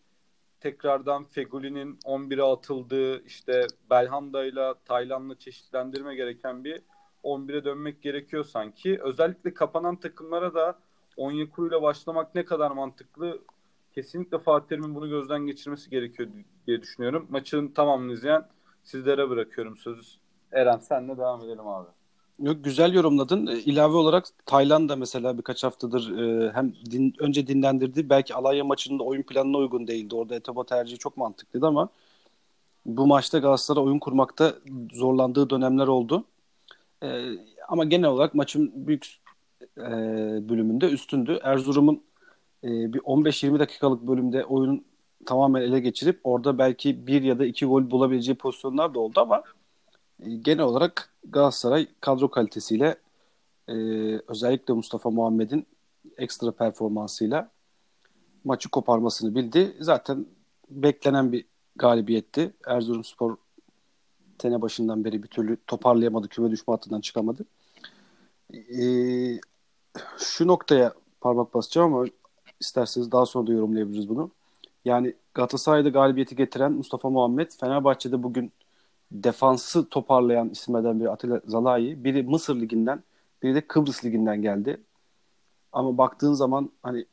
[0.59, 6.81] tekrardan Fegoli'nin 11'e atıldığı işte Belhanda ile Taylan'la çeşitlendirme gereken bir
[7.23, 8.99] 11'e dönmek gerekiyor sanki.
[9.03, 10.79] Özellikle kapanan takımlara da
[11.17, 13.39] Onyekuru ile başlamak ne kadar mantıklı
[13.95, 16.29] kesinlikle Fatih Terim'in bunu gözden geçirmesi gerekiyor
[16.67, 17.27] diye düşünüyorum.
[17.29, 18.47] Maçın tamamını izleyen
[18.83, 20.01] sizlere bırakıyorum sözü.
[20.51, 21.87] Eren senle devam edelim abi.
[22.39, 23.47] Yok güzel yorumladın.
[23.47, 28.09] E, ilave olarak Tayland da mesela birkaç haftadır e, hem din, önce dinlendirdi.
[28.09, 30.15] Belki Alanya maçının da oyun planına uygun değildi.
[30.15, 31.89] Orada etaba tercihi çok mantıklıydı ama
[32.85, 34.53] bu maçta Galatasaray oyun kurmakta
[34.93, 36.25] zorlandığı dönemler oldu.
[37.03, 37.37] E,
[37.67, 39.17] ama genel olarak maçın büyük
[39.77, 39.81] e,
[40.49, 41.39] bölümünde üstündü.
[41.43, 42.03] Erzurum'un
[42.63, 44.85] e, bir 15-20 dakikalık bölümde oyunun
[45.25, 49.43] tamamen ele geçirip orada belki bir ya da iki gol bulabileceği pozisyonlar da oldu ama
[50.25, 52.95] e, genel olarak Galatasaray kadro kalitesiyle
[53.67, 53.73] e,
[54.27, 55.65] özellikle Mustafa Muhammed'in
[56.17, 57.49] ekstra performansıyla
[58.43, 59.75] maçı koparmasını bildi.
[59.79, 60.25] Zaten
[60.69, 62.53] beklenen bir galibiyetti.
[62.67, 63.37] Erzurumspor
[64.41, 66.27] sene başından beri bir türlü toparlayamadı.
[66.27, 67.45] Küme düşme hattından çıkamadı.
[68.53, 69.39] Ee,
[70.17, 72.05] şu noktaya parmak basacağım ama
[72.59, 74.31] isterseniz daha sonra da yorumlayabiliriz bunu.
[74.85, 78.51] Yani Galatasaray'da galibiyeti getiren Mustafa Muhammed, Fenerbahçe'de bugün
[79.11, 82.03] defansı toparlayan isimlerden biri Atilla Zalai.
[82.03, 83.03] Biri Mısır Ligi'nden,
[83.43, 84.81] biri de Kıbrıs Ligi'nden geldi.
[85.71, 87.05] Ama baktığın zaman hani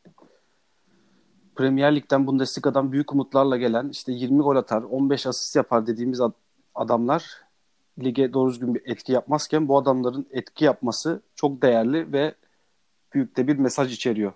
[1.56, 6.20] Premier Lig'den Bundesliga'dan büyük umutlarla gelen işte 20 gol atar, 15 asist yapar dediğimiz
[6.74, 7.42] adamlar
[7.98, 12.34] lige doğru düzgün bir etki yapmazken bu adamların etki yapması çok değerli ve
[13.14, 14.32] büyük de bir mesaj içeriyor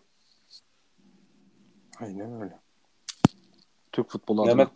[2.01, 2.59] Aynen öyle.
[3.93, 4.55] Türk futbolu adına.
[4.55, 4.73] Mehmet,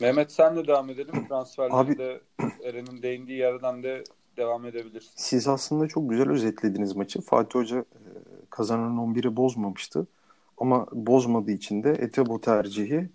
[0.00, 1.28] Mehmet sen de devam edelim.
[1.28, 2.20] Transferlerde
[2.64, 4.04] Eren'in değindiği yerden de
[4.36, 5.12] devam edebilirsin.
[5.16, 7.20] Siz aslında çok güzel özetlediniz maçı.
[7.20, 7.84] Fatih Hoca e,
[8.50, 10.06] kazanan 11'i bozmamıştı.
[10.58, 13.08] Ama bozmadığı için de Etebo tercihi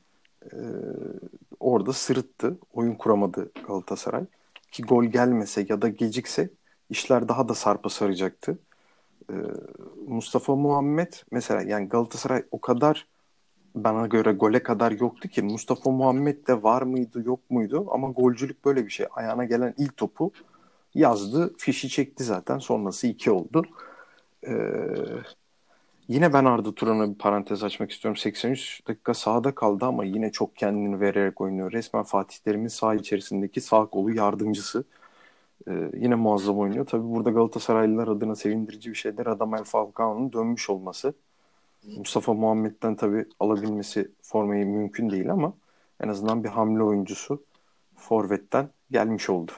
[0.53, 0.59] e,
[1.59, 2.57] orada sırıttı.
[2.73, 4.25] Oyun kuramadı Galatasaray.
[4.71, 6.49] Ki gol gelmese ya da gecikse
[6.89, 8.59] işler daha da sarpa saracaktı.
[9.29, 9.35] E,
[10.07, 13.07] Mustafa Muhammed mesela yani Galatasaray o kadar
[13.75, 18.65] bana göre gole kadar yoktu ki Mustafa Muhammed de var mıydı yok muydu ama golcülük
[18.65, 19.05] böyle bir şey.
[19.11, 20.31] Ayağına gelen ilk topu
[20.93, 22.57] yazdı, fişi çekti zaten.
[22.59, 23.63] Sonrası iki oldu.
[24.47, 24.53] Ee,
[26.07, 28.17] yine ben Arda Turan'a bir parantez açmak istiyorum.
[28.17, 31.71] 83 dakika sahada kaldı ama yine çok kendini vererek oynuyor.
[31.71, 34.83] Resmen Fatih Terim'in saha içerisindeki sağ kolu yardımcısı.
[35.67, 36.85] Ee, yine muazzam oynuyor.
[36.85, 39.25] Tabii burada Galatasaraylılar adına sevindirici bir şeyler.
[39.25, 41.13] Radamel Falcao'nun dönmüş olması.
[41.97, 45.53] Mustafa Muhammed'den tabii alabilmesi formayı mümkün değil ama
[46.03, 47.45] en azından bir hamle oyuncusu
[47.95, 49.51] Forvet'ten gelmiş oldu.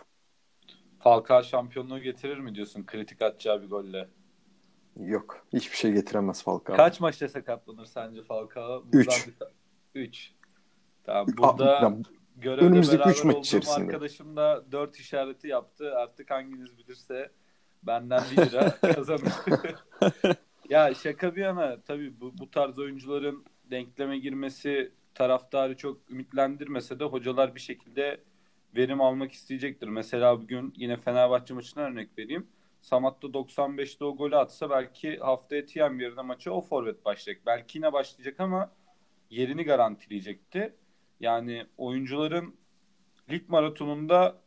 [0.99, 4.09] Falcao şampiyonluğu getirir mi diyorsun kritik atacağı bir golle?
[4.95, 5.45] Yok.
[5.53, 6.75] Hiçbir şey getiremez Falcao.
[6.75, 8.85] Kaç maçta sakatlanır sence Falcao?
[8.93, 9.29] 3.
[9.95, 10.31] 3.
[11.03, 11.97] Tamam burada ya,
[12.37, 13.85] görevde önümüzdeki beraber üç maç olduğum içerisinde.
[13.85, 15.95] arkadaşım da 4 işareti yaptı.
[15.95, 17.31] Artık hanginiz bilirse
[17.83, 19.33] benden 1 lira kazanır.
[20.69, 27.03] ya şaka bir yana tabii bu, bu tarz oyuncuların denkleme girmesi taraftarı çok ümitlendirmese de
[27.03, 28.21] hocalar bir şekilde
[28.75, 29.87] verim almak isteyecektir.
[29.87, 32.47] Mesela bugün yine Fenerbahçe maçına örnek vereyim.
[32.81, 37.45] Samat da 95'te o golü atsa belki haftaya Tiem yerine maça o forvet başlayacak.
[37.45, 38.71] Belki yine başlayacak ama
[39.29, 40.75] yerini garantileyecekti.
[41.19, 42.55] Yani oyuncuların
[43.31, 44.41] lig maratonunda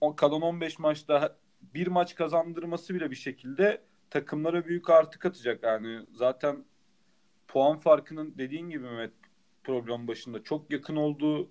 [0.00, 5.62] o kalan 15 maçta bir maç kazandırması bile bir şekilde takımlara büyük artı katacak.
[5.62, 6.64] Yani zaten
[7.48, 9.12] puan farkının dediğin gibi Mehmet
[9.64, 11.50] program başında çok yakın olduğu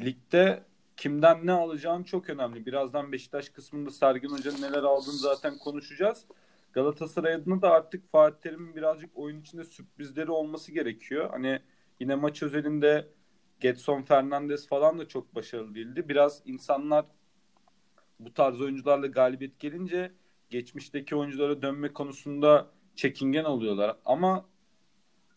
[0.00, 0.64] ligde
[0.98, 2.66] kimden ne alacağın çok önemli.
[2.66, 6.24] Birazdan Beşiktaş kısmında Sergen Hoca'nın neler aldığını zaten konuşacağız.
[6.72, 11.30] Galatasaray adına da artık Fatih Terim'in birazcık oyun içinde sürprizleri olması gerekiyor.
[11.30, 11.60] Hani
[12.00, 13.08] yine maç özelinde
[13.60, 16.08] Getson Fernandes falan da çok başarılı değildi.
[16.08, 17.06] Biraz insanlar
[18.20, 20.12] bu tarz oyuncularla galibiyet gelince
[20.50, 23.96] geçmişteki oyunculara dönme konusunda çekingen oluyorlar.
[24.04, 24.46] Ama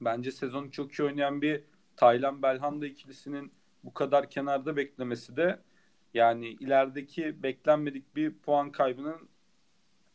[0.02, 1.64] bence sezonu çok iyi oynayan bir
[1.96, 3.52] Taylan Belhanda ikilisinin
[3.84, 5.60] bu kadar kenarda beklemesi de
[6.14, 9.30] yani ilerideki beklenmedik bir puan kaybının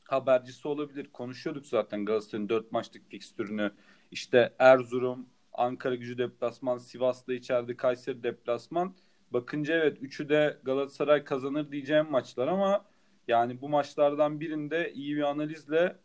[0.05, 1.11] habercisi olabilir.
[1.13, 3.73] Konuşuyorduk zaten Galatasaray'ın 4 maçlık fikstürünü.
[4.11, 8.95] İşte Erzurum, Ankara gücü deplasman, Sivas'ta içeride Kayseri deplasman.
[9.31, 12.85] Bakınca evet üçü de Galatasaray kazanır diyeceğim maçlar ama
[13.29, 15.97] yani bu maçlardan birinde iyi bir analizle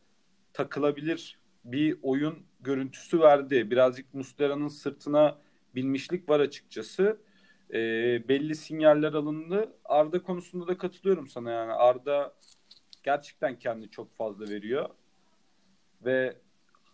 [0.54, 3.72] takılabilir bir oyun görüntüsü verdi.
[3.72, 5.38] Birazcık Muslera'nın sırtına
[5.76, 7.22] binmişlik var açıkçası.
[7.74, 7.78] E,
[8.28, 9.74] belli sinyaller alındı.
[9.86, 11.72] Arda konusunda da katılıyorum sana yani.
[11.72, 12.34] Arda
[13.04, 14.90] gerçekten kendi çok fazla veriyor.
[16.06, 16.38] Ve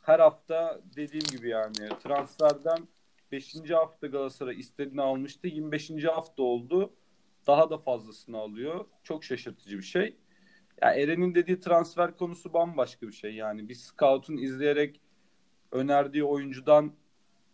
[0.01, 2.87] her hafta dediğim gibi yani transferden
[3.31, 3.55] 5.
[3.71, 5.47] hafta Galatasaray istediğini almıştı.
[5.47, 6.03] 25.
[6.03, 6.93] hafta oldu.
[7.47, 8.85] Daha da fazlasını alıyor.
[9.03, 10.17] Çok şaşırtıcı bir şey.
[10.81, 13.35] Ya Eren'in dediği transfer konusu bambaşka bir şey.
[13.35, 15.01] Yani bir scout'un izleyerek
[15.71, 16.93] önerdiği oyuncudan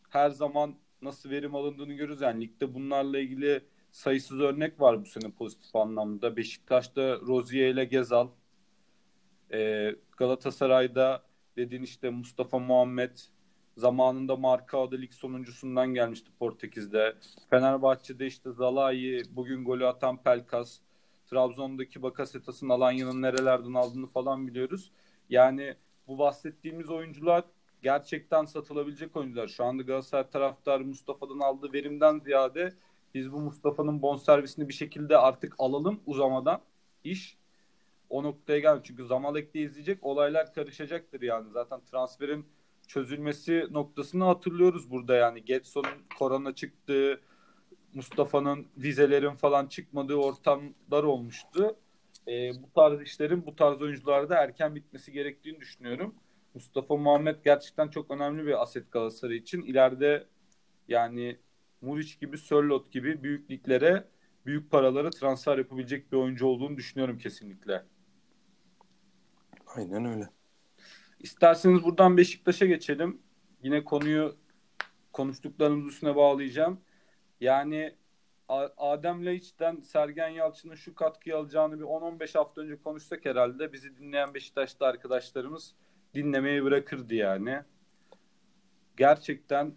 [0.09, 2.21] her zaman nasıl verim alındığını görürüz.
[2.21, 6.35] Yani ligde bunlarla ilgili sayısız örnek var bu sene pozitif anlamda.
[6.37, 8.27] Beşiktaş'ta Rozier ile Gezal,
[9.53, 11.23] ee, Galatasaray'da
[11.57, 13.17] dediğin işte Mustafa Muhammed
[13.77, 17.15] zamanında Marcao'da lig sonuncusundan gelmişti Portekiz'de.
[17.49, 20.79] Fenerbahçe'de işte Zalai, bugün golü atan Pelkas,
[21.25, 24.91] Trabzon'daki Bakasetas'ın Alanya'nın nerelerden aldığını falan biliyoruz.
[25.29, 25.75] Yani
[26.07, 27.43] bu bahsettiğimiz oyuncular
[27.83, 29.47] gerçekten satılabilecek oyuncular.
[29.47, 32.73] Şu anda Galatasaray taraftar Mustafa'dan aldığı verimden ziyade
[33.13, 36.61] biz bu Mustafa'nın bonservisini bir şekilde artık alalım uzamadan
[37.03, 37.37] iş
[38.09, 38.81] o noktaya geldi.
[38.83, 41.49] Çünkü Zamalek'te izleyecek olaylar karışacaktır yani.
[41.51, 42.45] Zaten transferin
[42.87, 45.45] çözülmesi noktasını hatırlıyoruz burada yani.
[45.45, 47.21] Getson'un korona çıktığı,
[47.93, 51.75] Mustafa'nın vizelerin falan çıkmadığı ortamlar olmuştu.
[52.27, 56.15] E, bu tarz işlerin bu tarz oyuncularda erken bitmesi gerektiğini düşünüyorum.
[56.53, 59.61] Mustafa Muhammed gerçekten çok önemli bir aset Galatasaray için.
[59.61, 60.27] İleride
[60.87, 61.37] yani
[61.81, 64.07] Muriç gibi, Sörlot gibi büyük liglere,
[64.45, 67.85] büyük paralara transfer yapabilecek bir oyuncu olduğunu düşünüyorum kesinlikle.
[69.75, 70.29] Aynen öyle.
[71.19, 73.21] İsterseniz buradan Beşiktaş'a geçelim.
[73.63, 74.35] Yine konuyu
[75.13, 76.81] konuştuklarımız üstüne bağlayacağım.
[77.41, 77.95] Yani
[78.77, 84.33] Adem Laiç'ten Sergen Yalçın'ın şu katkıyı alacağını bir 10-15 hafta önce konuşsak herhalde bizi dinleyen
[84.33, 85.75] Beşiktaş'ta arkadaşlarımız
[86.15, 87.61] dinlemeyi bırakırdı yani.
[88.97, 89.73] Gerçekten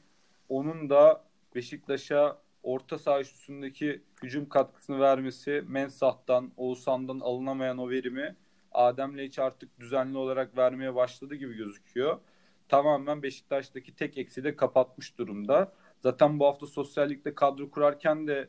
[0.49, 8.37] onun da Beşiktaş'a orta saha üstündeki hücum katkısını vermesi, Mensah'tan, Oğuzhan'dan alınamayan o verimi
[8.73, 12.21] Adem'le hiç artık düzenli olarak vermeye başladı gibi gözüküyor.
[12.69, 15.73] Tamamen Beşiktaş'taki tek eksiği de kapatmış durumda.
[16.03, 18.49] Zaten bu hafta sosyallikte kadro kurarken de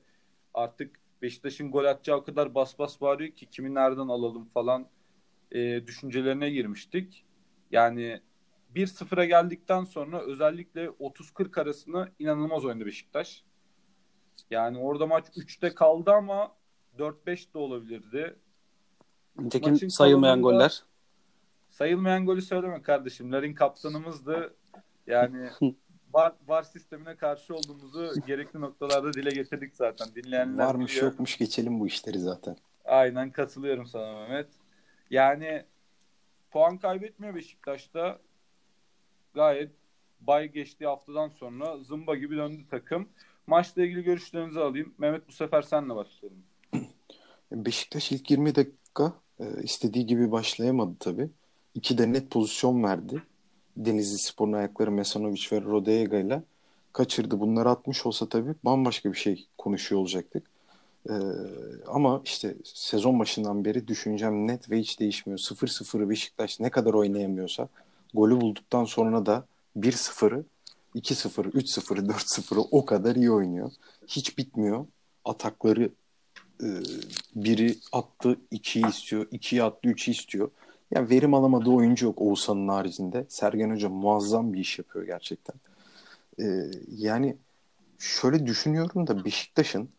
[0.54, 4.88] artık Beşiktaş'ın gol atacağı kadar bas bas bağırıyor ki kimi nereden alalım falan
[5.52, 7.26] e, düşüncelerine girmiştik.
[7.71, 8.21] Yani
[8.75, 13.43] 1-0'a geldikten sonra özellikle 30-40 arasında inanılmaz oynadı Beşiktaş.
[14.51, 16.51] Yani orada maç 3'te kaldı ama
[16.97, 18.36] 4-5 de olabilirdi.
[19.39, 20.84] Nitekim Maçın sayılmayan goller.
[21.69, 23.32] Sayılmayan golü söyleme kardeşim.
[23.32, 24.56] Larin kaptanımızdı.
[25.08, 25.49] Yani
[26.13, 30.08] var, var sistemine karşı olduğumuzu gerekli noktalarda dile getirdik zaten.
[30.15, 31.12] Dinleyenler Varmış biliyor.
[31.12, 32.58] yokmuş geçelim bu işleri zaten.
[32.86, 34.47] Aynen katılıyorum sana Mehmet.
[35.10, 35.65] Yani
[36.52, 38.20] puan kaybetmiyor Beşiktaş'ta.
[39.34, 39.72] Gayet
[40.22, 43.10] bay geçtiği haftadan sonra zımba gibi döndü takım.
[43.48, 44.94] Maçla ilgili görüşlerinizi alayım.
[44.98, 46.44] Mehmet bu sefer senle başlayalım.
[47.52, 51.30] Beşiktaş ilk 20 dakika e, istediği gibi başlayamadı tabii.
[51.76, 53.24] İki de net pozisyon verdi.
[53.78, 56.44] Denizli Spor'un ayakları Mesanovic ve Rodega ile
[56.94, 57.40] kaçırdı.
[57.40, 60.57] Bunları atmış olsa tabii bambaşka bir şey konuşuyor olacaktık.
[61.10, 61.14] Ee,
[61.88, 65.40] ama işte sezon başından beri düşüncem net ve hiç değişmiyor.
[65.40, 67.68] 0-0'ı Beşiktaş ne kadar oynayamıyorsa
[68.14, 69.46] golü bulduktan sonra da
[69.78, 70.46] 1-0'ı
[70.96, 73.72] 2-0, 3-0'ı, 4-0'ı o kadar iyi oynuyor.
[74.08, 74.86] Hiç bitmiyor.
[75.26, 75.90] Atakları
[76.64, 76.68] e,
[77.36, 80.52] biri attı 2'yi istiyor, 2'yi attı 3'ü istiyor.
[80.92, 83.26] Yani verim alamadığı oyuncu yok Oğuzhan'ın haricinde.
[83.30, 85.56] Sergen Hoca muazzam bir iş yapıyor gerçekten.
[86.40, 87.38] Ee, yani
[88.00, 89.90] şöyle düşünüyorum da Beşiktaş'ın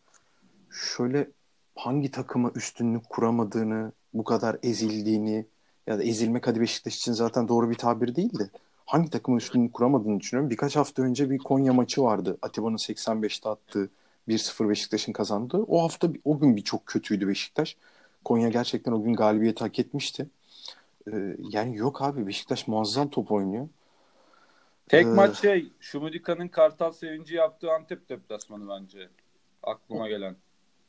[0.71, 1.27] şöyle
[1.75, 5.45] hangi takıma üstünlük kuramadığını, bu kadar ezildiğini
[5.87, 8.49] ya da ezilmek hadi Beşiktaş için zaten doğru bir tabir değil de
[8.85, 10.49] hangi takıma üstünlük kuramadığını düşünüyorum.
[10.49, 12.37] Birkaç hafta önce bir Konya maçı vardı.
[12.41, 13.89] Atiba'nın 85'te attığı
[14.27, 15.63] 1-0 Beşiktaş'ın kazandığı.
[15.63, 17.77] O hafta o gün bir çok kötüydü Beşiktaş.
[18.25, 20.27] Konya gerçekten o gün galibiyeti hak etmişti.
[21.11, 23.67] Ee, yani yok abi Beşiktaş muazzam top oynuyor.
[24.87, 29.09] Tek ee, maç şey Şumudika'nın Kartal sevinci yaptığı Antep deplasmanı bence.
[29.63, 30.35] Aklıma gelen.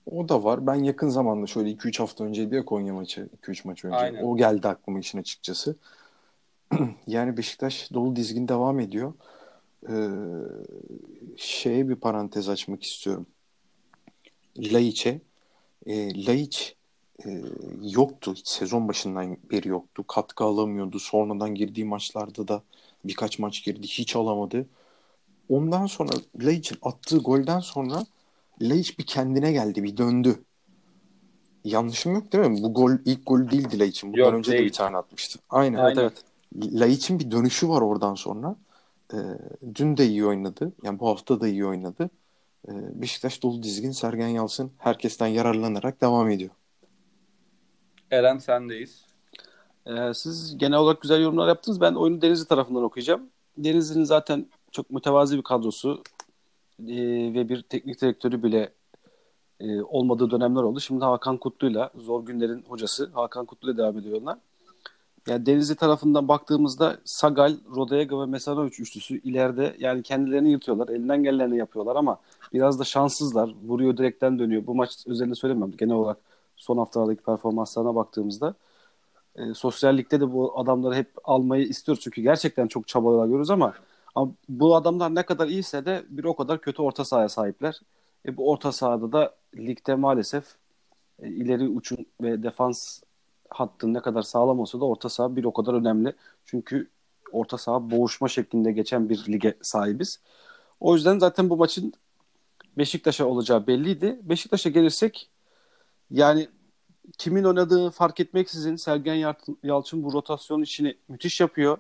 [0.07, 0.67] O da var.
[0.67, 3.29] Ben yakın zamanda şöyle 2-3 hafta önceydi ya Konya maçı.
[3.43, 3.97] 2-3 maç önce.
[3.97, 4.23] Aynen.
[4.23, 5.77] O geldi aklıma işin açıkçası.
[7.07, 9.13] yani Beşiktaş dolu dizgin devam ediyor.
[9.89, 10.09] Ee,
[11.37, 13.27] şeye bir parantez açmak istiyorum.
[14.59, 15.21] Laiç'e.
[15.87, 16.77] E, Laiç
[17.27, 17.43] e,
[17.83, 18.35] yoktu.
[18.35, 20.05] Hiç sezon başından beri yoktu.
[20.07, 20.99] Katkı alamıyordu.
[20.99, 22.63] Sonradan girdiği maçlarda da
[23.05, 23.87] birkaç maç girdi.
[23.87, 24.67] Hiç alamadı.
[25.49, 26.11] Ondan sonra
[26.41, 28.07] Laiç'in attığı golden sonra
[28.61, 29.83] Laiç bir kendine geldi.
[29.83, 30.45] Bir döndü.
[31.65, 32.63] Yanlışım yok değil mi?
[32.63, 34.13] Bu gol ilk gol değildi Laiç'in.
[34.13, 34.63] Bundan yok, önce değil.
[34.63, 35.39] de bir tane atmıştı.
[35.51, 35.79] Aynen.
[35.79, 36.01] Aynen.
[36.01, 36.25] Evet,
[36.57, 36.73] evet.
[36.73, 38.57] Laiç'in bir dönüşü var oradan sonra.
[39.15, 39.17] Ee,
[39.75, 40.73] dün de iyi oynadı.
[40.83, 42.11] Yani bu hafta da iyi oynadı.
[42.69, 46.51] Ee, Beşiktaş dolu dizgin Sergen Yalçın herkesten yararlanarak devam ediyor.
[48.11, 49.05] Eren sendeyiz.
[49.87, 51.81] Ee, siz genel olarak güzel yorumlar yaptınız.
[51.81, 53.23] Ben oyunu Denizli tarafından okuyacağım.
[53.59, 56.03] Denizli'nin zaten çok mütevazi bir kadrosu
[56.89, 58.73] e, ve bir teknik direktörü bile
[59.61, 60.81] e, olmadığı dönemler oldu.
[60.81, 64.39] Şimdi Hakan Kutlu'yla, Zor Günler'in hocası Hakan Kutlu'yla devam ediyorlar.
[65.29, 70.89] Yani Denizli tarafından baktığımızda Sagal, Rodega ve Mesanovic üçlüsü ileride yani kendilerini yırtıyorlar.
[70.89, 72.19] Elinden geleni yapıyorlar ama
[72.53, 73.55] biraz da şanssızlar.
[73.65, 74.67] Vuruyor direkten dönüyor.
[74.67, 75.73] Bu maç özelinde söylemem.
[75.79, 76.19] Genel olarak
[76.57, 78.55] son haftalardaki performanslarına baktığımızda
[79.37, 83.75] e, sosyal ligde de bu adamları hep almayı istiyoruz çünkü gerçekten çok çabalıyoruz ama
[84.15, 87.81] ama bu adamlar ne kadar iyiyse de bir o kadar kötü orta sahaya sahipler.
[88.27, 90.45] E, bu orta sahada da ligde maalesef
[91.23, 93.03] e, ileri uçun ve defans
[93.51, 96.15] hattı ne kadar sağlam olsa da orta saha bir o kadar önemli.
[96.45, 96.91] Çünkü
[97.33, 100.21] orta saha boğuşma şeklinde geçen bir lige sahibiz.
[100.81, 101.93] O yüzden zaten bu maçın
[102.79, 104.19] Beşiktaş'a olacağı belliydi.
[104.23, 105.31] Beşiktaş'a gelirsek
[106.11, 106.49] yani
[107.19, 111.79] kimin oynadığı fark etmeksizin Sergen Yalçın bu rotasyon işini müthiş yapıyor.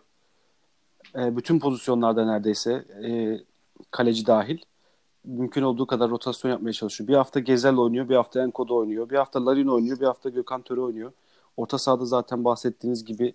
[1.19, 3.41] E, bütün pozisyonlarda neredeyse e,
[3.91, 4.59] kaleci dahil
[5.25, 7.09] mümkün olduğu kadar rotasyon yapmaya çalışıyor.
[7.09, 10.63] Bir hafta Gezel oynuyor, bir hafta Enkoda oynuyor, bir hafta Larin oynuyor, bir hafta Gökhan
[10.63, 11.13] Töre oynuyor.
[11.57, 13.35] Orta sahada zaten bahsettiğiniz gibi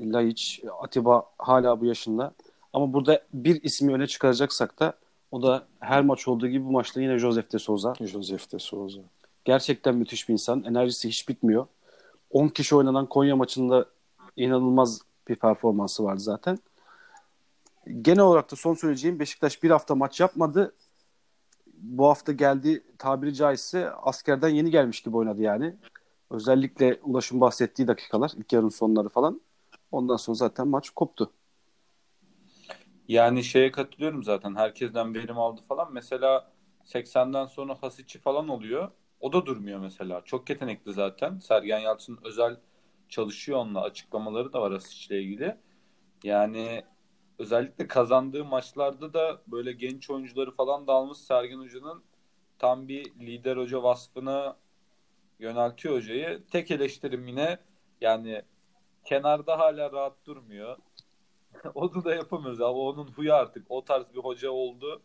[0.00, 2.34] Laiç, Atiba hala bu yaşında.
[2.72, 4.92] Ama burada bir ismi öne çıkaracaksak da
[5.30, 7.94] o da her maç olduğu gibi bu maçta yine Josef de Souza.
[8.00, 9.00] Josef de Souza.
[9.44, 10.64] Gerçekten müthiş bir insan.
[10.64, 11.66] Enerjisi hiç bitmiyor.
[12.30, 13.86] 10 kişi oynanan Konya maçında
[14.36, 16.58] inanılmaz bir performansı vardı zaten.
[18.02, 20.74] Genel olarak da son söyleyeceğim Beşiktaş bir hafta maç yapmadı.
[21.74, 25.76] Bu hafta geldi tabiri caizse askerden yeni gelmiş gibi oynadı yani.
[26.30, 29.40] Özellikle Ulaş'ın bahsettiği dakikalar, ilk yarın sonları falan.
[29.92, 31.32] Ondan sonra zaten maç koptu.
[33.08, 34.54] Yani şeye katılıyorum zaten.
[34.54, 35.92] Herkesten verim aldı falan.
[35.92, 36.52] Mesela
[36.84, 38.90] 80'den sonra Hasic'i falan oluyor.
[39.20, 40.22] O da durmuyor mesela.
[40.24, 41.38] Çok yetenekli zaten.
[41.38, 42.56] Sergen Yalçın özel
[43.08, 43.82] çalışıyor onunla.
[43.82, 45.56] Açıklamaları da var Hasic'le ilgili.
[46.24, 46.84] Yani
[47.38, 52.02] özellikle kazandığı maçlarda da böyle genç oyuncuları falan da almış Sergen Hoca'nın
[52.58, 54.56] tam bir lider hoca vasfına
[55.38, 56.42] yöneltiyor hocayı.
[56.50, 57.58] Tek eleştirim yine
[58.00, 58.42] yani
[59.04, 60.76] kenarda hala rahat durmuyor.
[61.74, 63.66] Onu da yapamıyoruz ama onun huyu artık.
[63.68, 65.02] O tarz bir hoca oldu.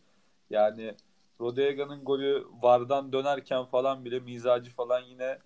[0.50, 0.94] Yani
[1.40, 5.38] Rodega'nın golü vardan dönerken falan bile mizacı falan yine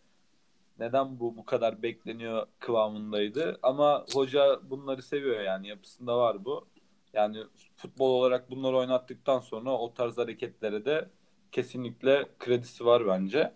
[0.79, 3.59] neden bu bu kadar bekleniyor kıvamındaydı.
[3.63, 6.69] Ama hoca bunları seviyor yani yapısında var bu.
[7.13, 7.45] Yani
[7.77, 11.09] futbol olarak bunları oynattıktan sonra o tarz hareketlere de
[11.53, 13.53] kesinlikle kredisi var bence.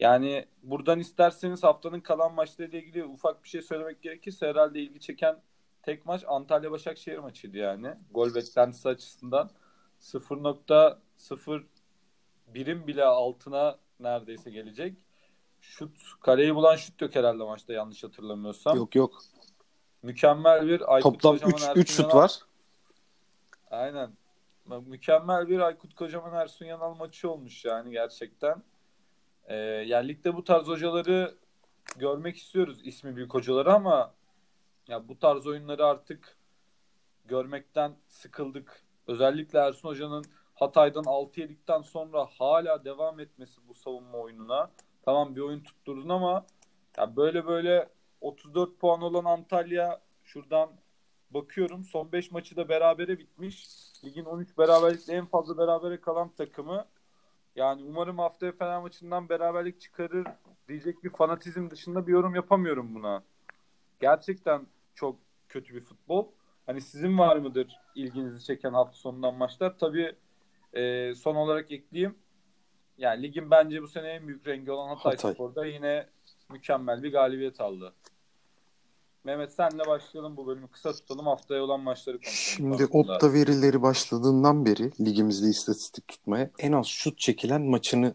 [0.00, 5.42] Yani buradan isterseniz haftanın kalan maçlarıyla ilgili ufak bir şey söylemek gerekirse herhalde ilgi çeken
[5.82, 7.94] tek maç Antalya Başakşehir maçıydı yani.
[8.10, 9.50] Gol beklentisi açısından
[10.00, 11.62] 0.0
[12.54, 15.04] birim bile altına neredeyse gelecek.
[15.60, 18.76] Şut, kaleyi bulan şut yok herhalde maçta yanlış hatırlamıyorsam.
[18.76, 19.22] Yok yok.
[20.02, 22.38] Mükemmel bir Aykut Toplam 3 3 şut var.
[23.78, 24.10] Aynen.
[24.86, 28.62] Mükemmel bir Aykut Kocaman Ersun Yanal maçı olmuş yani gerçekten.
[29.44, 31.34] Ee, yani bu tarz hocaları
[31.96, 34.14] görmek istiyoruz ismi büyük hocaları ama
[34.88, 36.36] ya bu tarz oyunları artık
[37.24, 38.82] görmekten sıkıldık.
[39.06, 44.70] Özellikle Ersun Hoca'nın Hatay'dan 6 yedikten sonra hala devam etmesi bu savunma oyununa.
[45.02, 46.46] Tamam bir oyun tutturdun ama
[46.96, 47.88] ya böyle böyle
[48.20, 50.70] 34 puan olan Antalya şuradan
[51.30, 53.68] bakıyorum son 5 maçı da berabere bitmiş.
[54.04, 56.84] Ligin 13 beraberlikle en fazla berabere kalan takımı.
[57.56, 60.26] Yani umarım haftaya Fener maçından beraberlik çıkarır
[60.68, 63.22] diyecek bir fanatizm dışında bir yorum yapamıyorum buna.
[64.00, 66.26] Gerçekten çok kötü bir futbol.
[66.66, 69.78] Hani sizin var mıdır ilginizi çeken hafta sonundan maçlar?
[69.78, 70.16] Tabii
[70.72, 72.18] e, son olarak ekleyeyim.
[72.98, 75.34] Yani ligin bence bu sene en büyük rengi olan Hatay, Hatay.
[75.34, 76.06] Spor'da yine
[76.50, 77.94] mükemmel bir galibiyet aldı.
[79.28, 82.78] Mehmet senle başlayalım bu bölümü kısa tutalım haftaya olan maçları konuşalım.
[82.78, 88.14] Şimdi Opta verileri başladığından beri ligimizde istatistik tutmaya en az şut çekilen maçını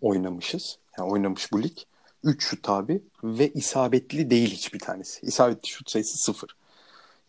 [0.00, 0.78] oynamışız.
[0.98, 1.78] Yani oynamış bu lig.
[2.24, 5.26] 3 şut abi ve isabetli değil hiçbir tanesi.
[5.26, 6.56] İsabetli şut sayısı 0.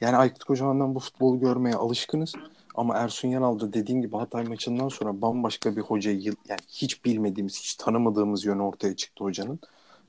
[0.01, 2.33] Yani Aykut Kocaman'dan bu futbolu görmeye alışkınız.
[2.75, 7.59] Ama Ersun Yanal da dediğin gibi Hatay maçından sonra bambaşka bir hocayı yani hiç bilmediğimiz,
[7.59, 9.59] hiç tanımadığımız yönü ortaya çıktı hocanın.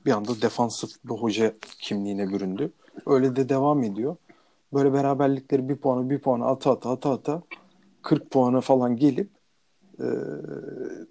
[0.07, 2.73] Bir anda defansif bir hoca kimliğine büründü.
[3.07, 4.17] Öyle de devam ediyor.
[4.73, 7.43] Böyle beraberlikleri bir puanı bir puanı ata ata ata ata
[8.03, 9.31] 40 puana falan gelip
[9.99, 10.07] e,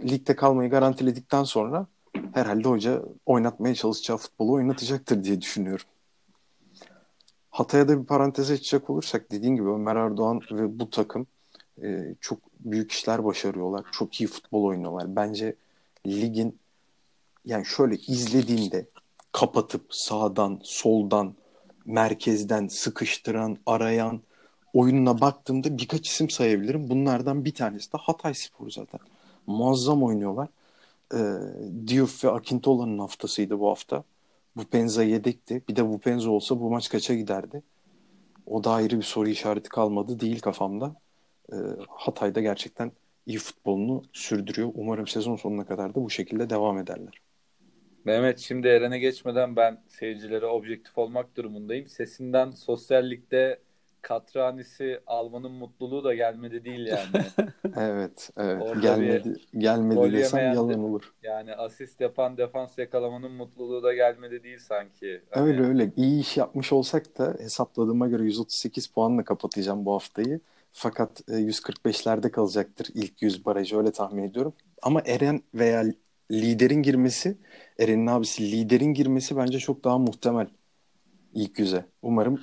[0.09, 1.87] ligde kalmayı garantiledikten sonra
[2.33, 5.85] herhalde hoca oynatmaya çalışacağı futbolu oynatacaktır diye düşünüyorum.
[7.49, 11.27] Hatay'a da bir parantez açacak olursak dediğin gibi Ömer Erdoğan ve bu takım
[11.83, 13.85] e, çok büyük işler başarıyorlar.
[13.91, 15.15] Çok iyi futbol oynuyorlar.
[15.15, 15.55] Bence
[16.07, 16.59] ligin
[17.45, 18.85] yani şöyle izlediğinde
[19.31, 21.35] kapatıp sağdan, soldan,
[21.85, 24.21] merkezden sıkıştıran, arayan
[24.73, 26.89] oyununa baktığımda birkaç isim sayabilirim.
[26.89, 28.99] Bunlardan bir tanesi de Hatay Spor zaten.
[29.47, 30.49] Muazzam oynuyorlar.
[31.13, 31.19] E,
[31.87, 34.03] Diouf ve Akintola'nın haftasıydı bu hafta.
[34.55, 35.61] Bu Penza yedekti.
[35.69, 37.63] Bir de bu Penza olsa bu maç kaça giderdi?
[38.45, 40.95] O da ayrı bir soru işareti kalmadı değil kafamda.
[41.53, 41.55] E,
[41.89, 42.91] Hatay'da gerçekten
[43.25, 44.71] iyi futbolunu sürdürüyor.
[44.75, 47.24] Umarım sezon sonuna kadar da bu şekilde devam ederler.
[48.05, 51.87] Mehmet şimdi Eren'e geçmeden ben seyircilere objektif olmak durumundayım.
[51.87, 53.59] Sesinden sosyallikte
[54.01, 57.25] Katranisi almanın mutluluğu da gelmedi değil yani.
[57.77, 58.61] evet, evet.
[58.61, 61.13] Orada gelmedi gelmedi desem yalan olur.
[61.23, 65.21] Yani asist yapan defans yakalamanın mutluluğu da gelmedi değil sanki.
[65.29, 65.47] Hani...
[65.47, 65.91] Öyle öyle.
[65.95, 70.39] İyi iş yapmış olsak da hesapladığıma göre 138 puanla kapatacağım bu haftayı.
[70.71, 74.53] Fakat 145'lerde e, kalacaktır ilk 100 barajı öyle tahmin ediyorum.
[74.81, 75.83] Ama Eren veya
[76.31, 77.37] liderin girmesi,
[77.79, 80.47] Eren'in abisi liderin girmesi bence çok daha muhtemel
[81.33, 81.85] ilk yüze.
[82.01, 82.41] Umarım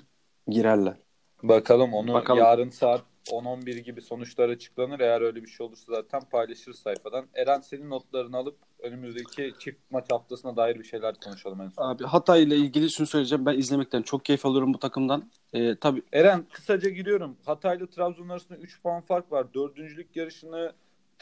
[0.49, 0.97] girerler.
[1.43, 2.41] Bakalım onu Bakalım.
[2.41, 5.01] yarın saat 10-11 gibi sonuçlar açıklanır.
[5.01, 7.27] Eğer öyle bir şey olursa zaten paylaşırız sayfadan.
[7.35, 11.83] Eren senin notlarını alıp önümüzdeki çift maç haftasına dair bir şeyler konuşalım en son.
[11.91, 13.47] Abi Hatay ile ilgili şunu söyleyeceğim.
[13.47, 15.31] Ben izlemekten çok keyif alıyorum bu takımdan.
[15.53, 16.03] Ee, tabii.
[16.13, 17.37] Eren kısaca giriyorum.
[17.45, 19.55] Hatay ile Trabzon arasında 3 puan fark var.
[19.55, 20.73] Dördüncülük yarışını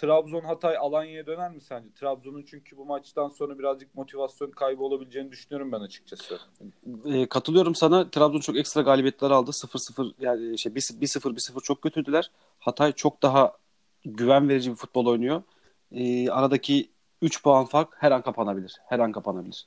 [0.01, 1.89] Trabzon Hatay Alanya'ya döner mi sence?
[1.95, 6.39] Trabzon'un çünkü bu maçtan sonra birazcık motivasyon kaybı olabileceğini düşünüyorum ben açıkçası.
[7.05, 8.11] E, katılıyorum sana.
[8.11, 9.51] Trabzon çok ekstra galibiyetler aldı.
[9.51, 12.31] 0-0 yani şey 1-0 1-0 çok kötüydüler.
[12.59, 13.57] Hatay çok daha
[14.05, 15.43] güven verici bir futbol oynuyor.
[15.93, 16.91] E, aradaki
[17.23, 18.77] 3 puan fark her an kapanabilir.
[18.89, 19.67] Her an kapanabilir.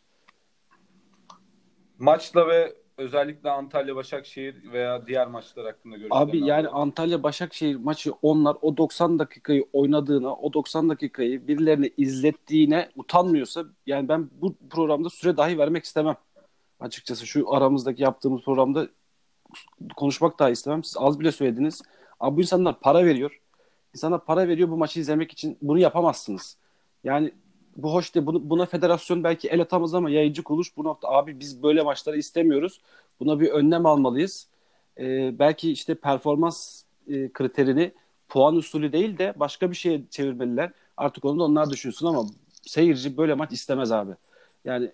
[1.99, 6.81] Maçla ve özellikle Antalya Başakşehir veya diğer maçlar hakkında görüşlerini Abi yani alalım.
[6.81, 14.07] Antalya Başakşehir maçı onlar o 90 dakikayı oynadığına, o 90 dakikayı birilerine izlettiğine utanmıyorsa yani
[14.09, 16.15] ben bu programda süre dahi vermek istemem.
[16.79, 18.87] Açıkçası şu aramızdaki yaptığımız programda
[19.95, 20.83] konuşmak dahi istemem.
[20.83, 21.81] Siz az bile söylediniz.
[22.19, 23.39] Abi bu insanlar para veriyor.
[23.93, 25.57] İnsanlar para veriyor bu maçı izlemek için.
[25.61, 26.57] Bunu yapamazsınız.
[27.03, 27.33] Yani
[27.77, 28.25] bu hoş değil.
[28.25, 31.07] Bunu, buna federasyon belki el atamaz ama yayıncı kuruluş bu nokta.
[31.07, 32.81] Abi biz böyle maçları istemiyoruz.
[33.19, 34.47] Buna bir önlem almalıyız.
[34.97, 37.91] Ee, belki işte performans e, kriterini
[38.29, 40.71] puan usulü değil de başka bir şeye çevirmeliler.
[40.97, 42.25] Artık onu da onlar düşünsün ama
[42.61, 44.11] seyirci böyle maç istemez abi.
[44.65, 44.91] Yani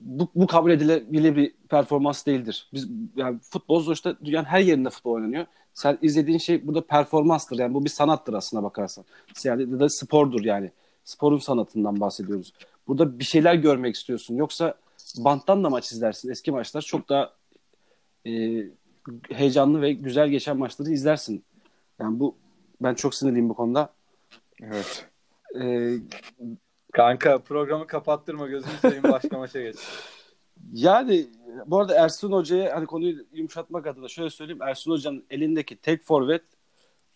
[0.00, 2.68] bu, bu kabul edilebilir bir performans değildir.
[2.72, 5.46] Biz yani futbol sonuçta dünyanın her yerinde futbol oynanıyor.
[5.74, 7.58] Sen izlediğin şey burada performanstır.
[7.58, 9.04] Yani bu bir sanattır aslına bakarsan.
[9.44, 10.70] Yani ya da spordur yani.
[11.10, 12.52] Sporun sanatından bahsediyoruz.
[12.88, 14.36] Burada bir şeyler görmek istiyorsun.
[14.36, 14.74] Yoksa
[15.16, 16.30] banttan da maç izlersin.
[16.30, 17.32] Eski maçlar çok daha
[18.26, 18.64] e,
[19.30, 21.44] heyecanlı ve güzel geçen maçları izlersin.
[22.00, 22.36] Yani bu
[22.80, 23.92] ben çok sinirliyim bu konuda.
[24.62, 25.06] Evet.
[25.60, 25.94] E,
[26.92, 29.76] Kanka programı kapattırma gözünü seveyim başka maça geç.
[30.72, 31.26] Yani
[31.66, 34.62] bu arada Ersun Hoca'ya hani konuyu yumuşatmak adına şöyle söyleyeyim.
[34.62, 36.42] Ersun Hoca'nın elindeki tek forvet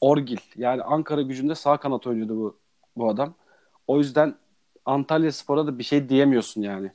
[0.00, 0.38] Orgil.
[0.56, 2.58] Yani Ankara gücünde sağ kanat oyuncudu bu
[2.96, 3.34] bu adam.
[3.86, 4.34] O yüzden
[4.84, 6.92] Antalya Spor'a da bir şey diyemiyorsun yani.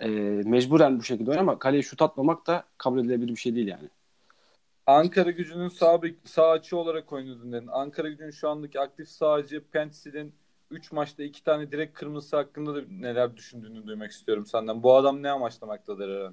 [0.00, 0.08] Ee,
[0.44, 3.88] mecburen bu şekilde oynuyor ama kaleye şut atmamak da kabul edilebilir bir şey değil yani.
[4.86, 7.68] Ankara gücünün sağ, sağ açı olarak oynadın dedin.
[7.72, 10.34] Ankara gücünün şu andaki aktif sağcı Pentsil'in
[10.70, 14.82] 3 maçta 2 tane direkt kırmızısı hakkında da neler düşündüğünü duymak istiyorum senden.
[14.82, 16.32] Bu adam ne amaçlamaktadır Eren?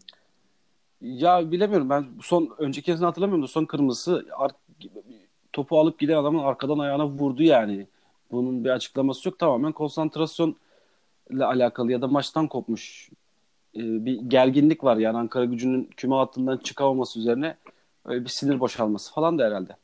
[1.02, 4.26] Ya bilemiyorum ben son öncekisini hatırlamıyorum da son kırmızısı
[5.54, 7.88] topu alıp giden adamın arkadan ayağına vurdu yani.
[8.32, 9.40] Bunun bir açıklaması yok.
[9.40, 10.56] Tamamen konsantrasyon
[11.30, 13.10] ile alakalı ya da maçtan kopmuş
[13.76, 17.58] e, bir gerginlik var yani Ankara gücünün küme hattından çıkamaması üzerine
[18.06, 19.76] öyle bir sinir boşalması falan da herhalde.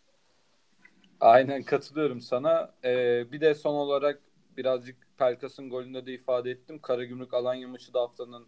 [1.20, 2.74] Aynen katılıyorum sana.
[2.84, 4.22] Ee, bir de son olarak
[4.58, 6.80] birazcık Pelkas'ın golünde de ifade ettim.
[6.80, 8.48] Karagümrük Alanya maçı da haftanın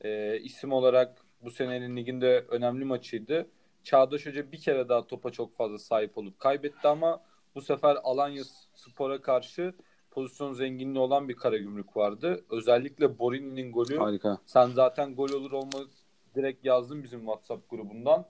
[0.00, 3.46] e, isim olarak bu senenin liginde önemli maçıydı.
[3.84, 7.20] Çağdaş Hoca bir kere daha topa çok fazla sahip olup kaybetti ama
[7.56, 8.42] bu sefer Alanya
[8.74, 9.74] Spor'a karşı
[10.10, 12.44] pozisyon zenginliği olan bir Karagümrük vardı.
[12.50, 14.38] Özellikle Borini'nin golü Harika.
[14.46, 15.86] sen zaten gol olur olmaz
[16.34, 18.26] direkt yazdın bizim WhatsApp grubundan.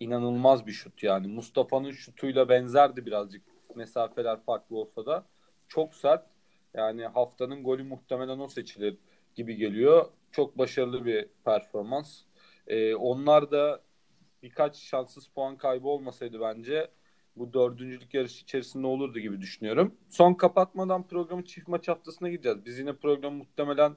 [0.00, 1.26] İnanılmaz bir şut yani.
[1.26, 3.42] Mustafa'nın şutuyla benzerdi birazcık.
[3.74, 5.26] Mesafeler farklı olsa da.
[5.68, 6.26] Çok sert.
[6.74, 8.98] Yani haftanın golü muhtemelen o seçilir
[9.34, 10.06] gibi geliyor.
[10.32, 12.20] Çok başarılı bir performans.
[12.66, 13.80] Ee, onlar da
[14.42, 16.90] birkaç şanssız puan kaybı olmasaydı bence
[17.36, 19.94] bu dördüncülük yarışı içerisinde olurdu gibi düşünüyorum.
[20.08, 22.64] Son kapatmadan programın çift maç haftasına gideceğiz.
[22.64, 23.96] Biz yine programı muhtemelen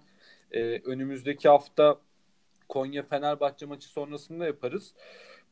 [0.51, 1.99] e, önümüzdeki hafta
[2.69, 4.93] Konya Fenerbahçe maçı sonrasında yaparız.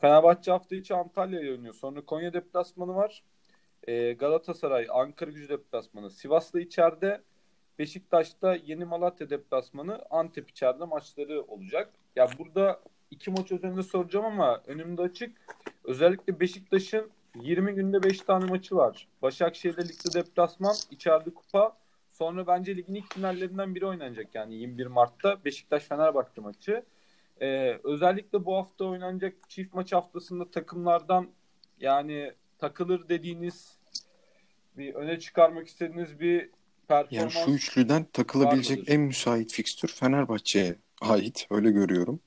[0.02, 1.74] Fenerbahçe hafta içi Antalya'ya oynuyor.
[1.74, 3.24] Sonra Konya deplasmanı var.
[3.88, 6.10] E, Galatasaray Ankara Gücü deplasmanı.
[6.10, 7.22] Sivas'ta içeride.
[7.80, 10.00] Beşiktaş'ta Yeni Malatya deplasmanı.
[10.10, 11.94] Antep içeride maçları olacak.
[12.16, 12.82] Ya burada
[13.12, 15.38] iki maç üzerinde soracağım ama önümde açık.
[15.84, 17.12] Özellikle Beşiktaş'ın
[17.42, 19.08] 20 günde 5 tane maçı var.
[19.22, 21.78] Başakşehir'de ligde deplasman, içeride kupa.
[22.12, 26.84] Sonra bence ligin ilk finallerinden biri oynanacak yani 21 Mart'ta Beşiktaş-Fenerbahçe maçı.
[27.42, 31.28] Ee, özellikle bu hafta oynanacak çift maç haftasında takımlardan
[31.80, 33.78] yani takılır dediğiniz
[34.78, 36.50] bir öne çıkarmak istediğiniz bir Yani
[36.88, 38.92] performans şu üçlüden takılabilecek mıdır?
[38.92, 41.48] en müsait fikstür Fenerbahçe'ye ait.
[41.50, 42.20] Öyle görüyorum.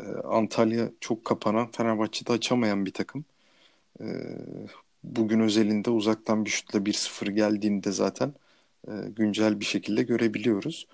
[0.00, 3.24] Ee, Antalya çok kapanan, Fenerbahçe'de açamayan bir takım.
[4.00, 4.04] Ee,
[5.04, 8.34] bugün özelinde uzaktan bir şutla 1-0 geldiğinde zaten
[8.88, 10.86] e, güncel bir şekilde görebiliyoruz.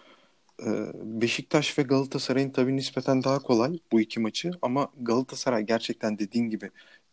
[0.67, 6.51] Ee, Beşiktaş ve Galatasaray'ın tabii nispeten daha kolay bu iki maçı ama Galatasaray gerçekten dediğin
[6.51, 6.71] gibi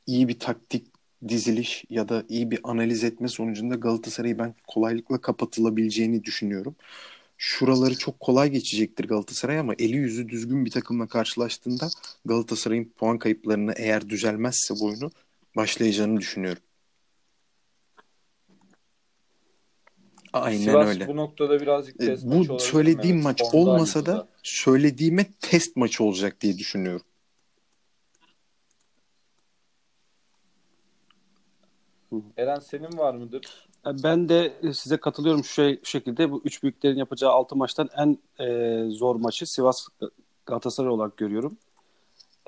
[0.07, 0.87] iyi bir taktik
[1.27, 6.75] diziliş ya da iyi bir analiz etme sonucunda Galatasaray'ı ben kolaylıkla kapatılabileceğini düşünüyorum.
[7.37, 11.89] Şuraları çok kolay geçecektir Galatasaray ama eli yüzü düzgün bir takımla karşılaştığında
[12.25, 15.11] Galatasaray'ın puan kayıplarını eğer düzelmezse bu oyunu
[15.55, 16.63] başlayacağını düşünüyorum.
[20.33, 21.07] Aynen Sivas öyle.
[21.07, 22.59] bu noktada birazcık E, test maçı Bu mi?
[22.59, 27.05] söylediğim Evet, maç formda olmasa da söylediğime test maçı olacak diye düşünüyorum.
[32.37, 33.67] Eren senin var mıdır?
[33.85, 36.31] Ben de size katılıyorum şu şey şu şekilde.
[36.31, 39.87] Bu üç büyüklerin yapacağı altı maçtan en e, zor maçı Sivas
[40.45, 41.57] Galatasaray olarak görüyorum.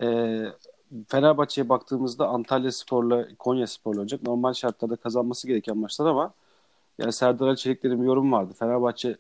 [0.01, 0.07] E,
[1.07, 4.23] Fenerbahçe'ye baktığımızda Antalya Spor'la Konya Spor'la olacak.
[4.23, 6.33] Normal şartlarda kazanması gereken maçlar ama
[6.99, 8.53] yani Serdar Ali Çelikler'in bir yorum vardı.
[8.59, 9.17] Fenerbahçe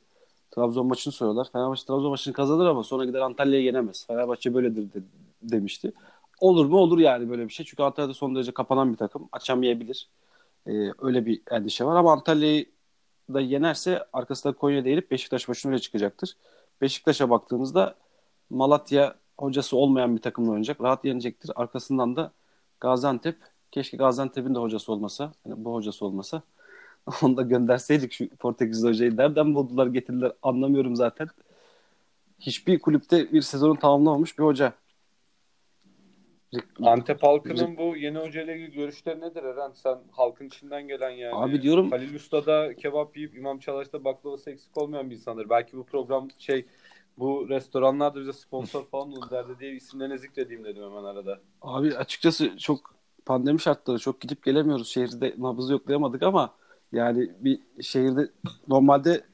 [0.51, 1.49] Trabzon maçını soruyorlar.
[1.53, 4.07] Fenerbahçe Trabzon maçını kazanır ama sonra gider Antalya'ya yenemez.
[4.07, 4.99] Fenerbahçe böyledir de,
[5.41, 5.93] demişti.
[6.39, 6.77] olur mu?
[6.77, 7.65] Olur yani böyle bir şey.
[7.65, 9.29] Çünkü Antalya'da son derece kapanan bir takım.
[9.31, 10.09] Açamayabilir.
[10.67, 10.71] Ee,
[11.01, 12.65] öyle bir endişe var ama Antalya'yı
[13.33, 16.37] da yenerse arkasında Konya değilip Beşiktaş başına öyle çıkacaktır.
[16.81, 17.95] Beşiktaş'a baktığımızda
[18.49, 20.81] Malatya hocası olmayan bir takımla oynayacak.
[20.81, 21.51] Rahat yenecektir.
[21.55, 22.31] Arkasından da
[22.79, 23.37] Gaziantep.
[23.71, 25.31] Keşke Gaziantep'in de hocası olmasa.
[25.47, 26.41] Yani bu hocası olmasa.
[27.21, 29.17] Onu da gönderseydik şu Portekiz hocayı.
[29.17, 31.27] Nereden buldular getirdiler anlamıyorum zaten.
[32.39, 34.73] Hiçbir kulüpte bir sezonu tamamlamamış bir hoca.
[36.83, 39.71] Antep halkının bu yeni hoca ile ilgili görüşleri nedir Eren?
[39.73, 41.35] Sen halkın içinden gelen yani.
[41.35, 45.49] Abi diyorum Halil Usta'da kebap yiyip İmam Çalış'ta baklavası eksik olmayan bir insandır.
[45.49, 46.65] Belki bu program şey
[47.17, 51.39] bu restoranlar da bize sponsor falan olur derdi diye isimlerini zikredeyim dedim hemen arada.
[51.61, 52.95] Abi açıkçası çok
[53.25, 54.87] pandemi şartları çok gidip gelemiyoruz.
[54.87, 56.53] Şehirde nabızı yoklayamadık ama
[56.91, 58.29] yani bir şehirde
[58.67, 59.25] normalde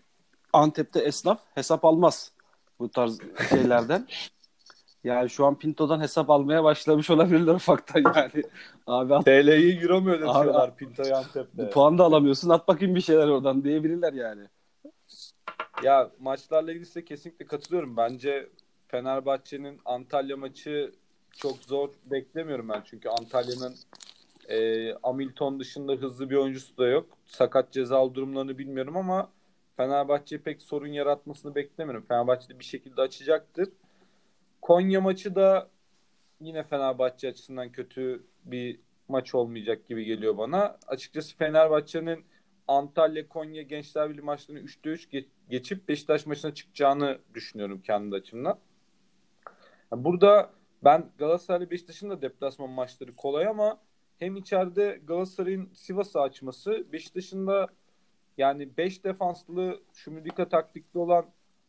[0.53, 2.31] Antep'te esnaf hesap almaz
[2.79, 3.19] bu tarz
[3.49, 4.07] şeylerden.
[5.03, 8.43] Yani şu an Pinto'dan hesap almaya başlamış olabilirler ufaktan yani.
[8.87, 11.69] Abi TL'yi euro mu ödetiyorlar Pinto'yu Antep'te?
[11.69, 14.47] puan da alamıyorsun at bakayım bir şeyler oradan diyebilirler yani.
[15.83, 17.97] Ya maçlarla ilgili size kesinlikle katılıyorum.
[17.97, 18.49] Bence
[18.87, 20.91] Fenerbahçe'nin Antalya maçı
[21.31, 22.81] çok zor beklemiyorum ben.
[22.85, 23.75] Çünkü Antalya'nın
[24.49, 27.17] e, Hamilton dışında hızlı bir oyuncusu da yok.
[27.25, 29.31] Sakat cezalı durumlarını bilmiyorum ama
[29.77, 32.05] Fenerbahçe pek sorun yaratmasını beklemiyorum.
[32.07, 33.69] Fenerbahçe de bir şekilde açacaktır.
[34.61, 35.69] Konya maçı da
[36.41, 40.77] yine Fenerbahçe açısından kötü bir maç olmayacak gibi geliyor bana.
[40.87, 42.25] Açıkçası Fenerbahçe'nin
[42.69, 45.09] Antalya Konya Gençler Birliği maçlarını 3'te 3
[45.49, 48.59] geçip Beşiktaş maçına çıkacağını düşünüyorum kendi açımdan.
[49.91, 50.51] Burada
[50.83, 53.79] ben Galatasaray Beşiktaş'ın da deplasman maçları kolay ama
[54.19, 57.67] hem içeride Galatasaray'ın Sivas'ı açması, Beşiktaş'ın da
[58.37, 61.25] yani 5 defanslı Şumidika taktikli olan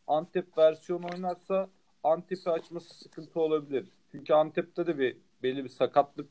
[0.06, 1.70] Antep versiyonu oynarsa
[2.04, 3.88] Antep'i açması sıkıntı olabilir.
[4.12, 6.30] Çünkü Antep'te de bir belli bir sakatlık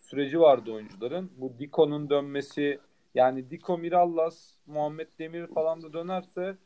[0.00, 1.30] süreci vardı oyuncuların.
[1.36, 2.80] Bu Diko'nun dönmesi
[3.16, 6.56] yani Diko Mirallas, Muhammed Demir falan da dönerse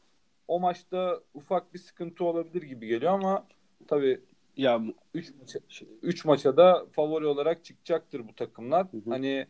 [0.49, 3.47] o maçta ufak bir sıkıntı olabilir gibi geliyor ama
[3.89, 4.21] tabii
[4.57, 4.83] Ya
[5.15, 5.59] 3 maça,
[6.03, 8.87] üç maça da favori olarak çıkacaktır bu takımlar.
[8.93, 9.11] Hı hı.
[9.11, 9.47] Hani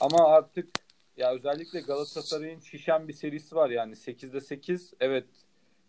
[0.00, 0.68] ama artık
[1.16, 4.94] ya özellikle Galatasaray'ın şişen bir serisi var yani 8'de 8.
[5.00, 5.26] Evet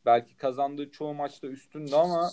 [0.05, 2.29] belki kazandığı çoğu maçta üstünde ama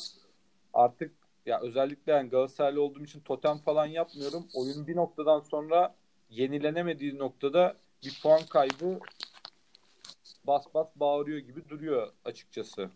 [0.75, 1.13] artık
[1.47, 4.47] ya özellikle yani Galatasaraylı olduğum için totem falan yapmıyorum.
[4.55, 5.95] Oyun bir noktadan sonra
[6.31, 9.01] yenilenemediği noktada bir puan kaybı
[10.47, 12.91] bas bas bağırıyor gibi duruyor açıkçası.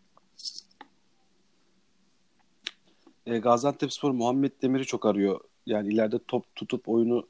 [3.29, 5.41] e, Gaziantepspor Muhammed Demir'i çok arıyor.
[5.67, 7.27] Yani ileride top tutup oyunu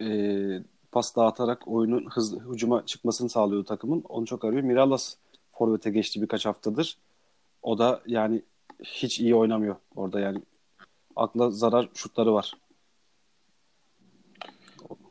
[0.00, 0.08] e,
[0.92, 4.04] pas dağıtarak oyunun hızlı hücuma çıkmasını sağlıyor takımın.
[4.08, 4.62] Onu çok arıyor.
[4.62, 5.16] Miralas
[5.52, 6.98] forvete geçti birkaç haftadır.
[7.62, 8.42] O da yani
[8.84, 10.42] hiç iyi oynamıyor orada yani.
[11.16, 12.52] Akla zarar şutları var.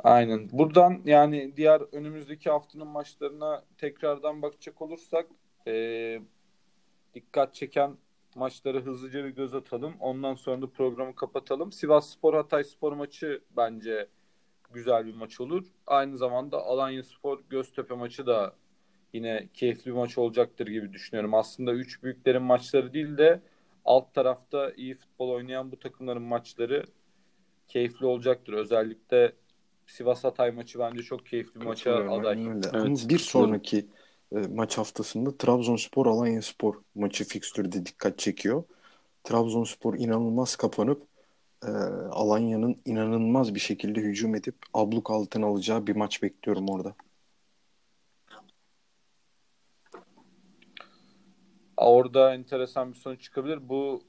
[0.04, 0.50] Aynen.
[0.52, 5.28] Buradan yani diğer önümüzdeki haftanın maçlarına tekrardan bakacak olursak
[5.68, 6.22] e,
[7.14, 7.98] dikkat çeken
[8.36, 9.94] maçları hızlıca bir göz atalım.
[10.00, 11.72] Ondan sonra da programı kapatalım.
[11.72, 14.08] Sivas Spor Hatay Spor maçı bence
[14.74, 15.66] güzel bir maç olur.
[15.88, 18.56] Aynı zamanda Alanya Spor Göztepe maçı da
[19.14, 21.34] yine keyifli bir maç olacaktır gibi düşünüyorum.
[21.34, 23.42] Aslında üç büyüklerin maçları değil de
[23.86, 26.86] alt tarafta iyi futbol oynayan bu takımların maçları
[27.68, 28.54] keyifli olacaktır.
[28.54, 29.34] Özellikle
[29.88, 32.46] Sivas Hatay maçı bence çok keyifli bir maça aday.
[32.48, 33.86] Evet, Ama bir sonraki
[34.36, 38.64] e, maç haftasında Trabzonspor Alanyaspor maçı fikstürde dikkat çekiyor.
[39.24, 41.02] Trabzonspor inanılmaz kapanıp
[41.64, 41.72] e,
[42.12, 46.96] Alanya'nın inanılmaz bir şekilde hücum edip abluk altına alacağı bir maç bekliyorum orada.
[51.78, 53.70] Orada enteresan bir sonuç çıkabilir.
[53.70, 54.02] Bu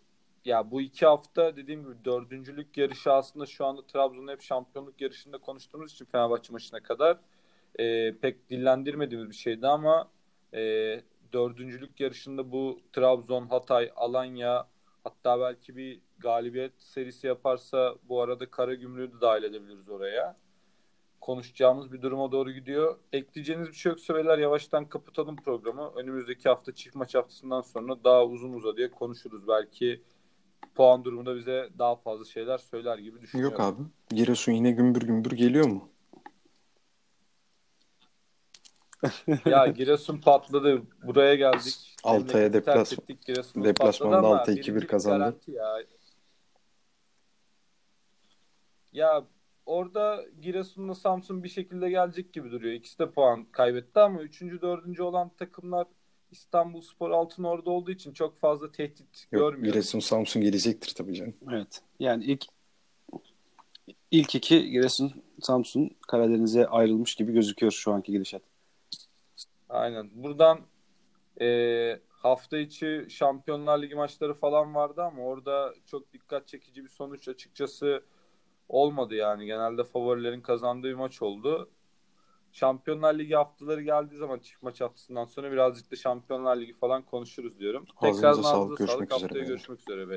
[0.44, 5.38] ya bu iki hafta dediğim gibi dördüncülük yarışı aslında şu anda Trabzon'un hep şampiyonluk yarışında
[5.38, 7.18] konuştuğumuz için Fenerbahçe maçına kadar
[7.78, 10.08] e, pek dillendirmediğimiz bir şeydi ama
[10.54, 10.60] e,
[11.32, 14.68] dördüncülük yarışında bu Trabzon, Hatay, Alanya
[15.04, 20.36] hatta belki bir galibiyet serisi yaparsa bu arada Karagümrük'ü de dahil edebiliriz oraya.
[21.20, 22.98] Konuşacağımız bir duruma doğru gidiyor.
[23.12, 25.92] Ekleyeceğiniz bir şey yoksa beyler yavaştan kapatalım programı.
[25.96, 29.48] Önümüzdeki hafta çift maç haftasından sonra daha uzun uzadıya konuşuruz.
[29.48, 30.02] Belki
[30.74, 33.52] puan durumunda bize daha fazla şeyler söyler gibi düşünüyorum.
[33.52, 33.82] Yok abi.
[34.16, 35.88] Giresun yine gümbür gümbür geliyor mu?
[39.46, 40.82] Ya Giresun patladı.
[41.02, 41.96] Buraya geldik.
[42.04, 45.36] Altay'a deplas- deplasmanda patladı ama Altay 2-1 birincilik kazandı.
[45.46, 45.76] Ya.
[48.92, 49.24] ya
[49.66, 52.74] orada Giresun'la Samsun bir şekilde gelecek gibi duruyor.
[52.74, 54.42] İkisi de puan kaybetti ama 3.
[54.42, 55.00] 4.
[55.00, 55.86] olan takımlar
[56.34, 59.62] İstanbul Spor Altın Ordu olduğu için çok fazla tehdit Yok, görmüyorum.
[59.62, 61.34] Giresun Samsun gelecektir tabii canım.
[61.50, 61.82] Evet.
[62.00, 62.44] Yani ilk
[64.10, 68.42] ilk iki Giresun Samsun Karadeniz'e ayrılmış gibi gözüküyor şu anki gidişat.
[69.68, 70.10] Aynen.
[70.14, 70.60] Buradan
[71.40, 77.28] e, hafta içi Şampiyonlar Ligi maçları falan vardı ama orada çok dikkat çekici bir sonuç
[77.28, 78.04] açıkçası
[78.68, 79.46] olmadı yani.
[79.46, 81.70] Genelde favorilerin kazandığı bir maç oldu.
[82.54, 87.58] Şampiyonlar Ligi haftaları geldiği zaman çift maç haftasından sonra birazcık da Şampiyonlar Ligi falan konuşuruz
[87.58, 87.86] diyorum.
[88.00, 89.12] Tekrar sağlık, görüşmek sağlık.
[89.12, 89.46] üzere Haftaya beyler.
[89.48, 90.12] görüşmek üzere beyler.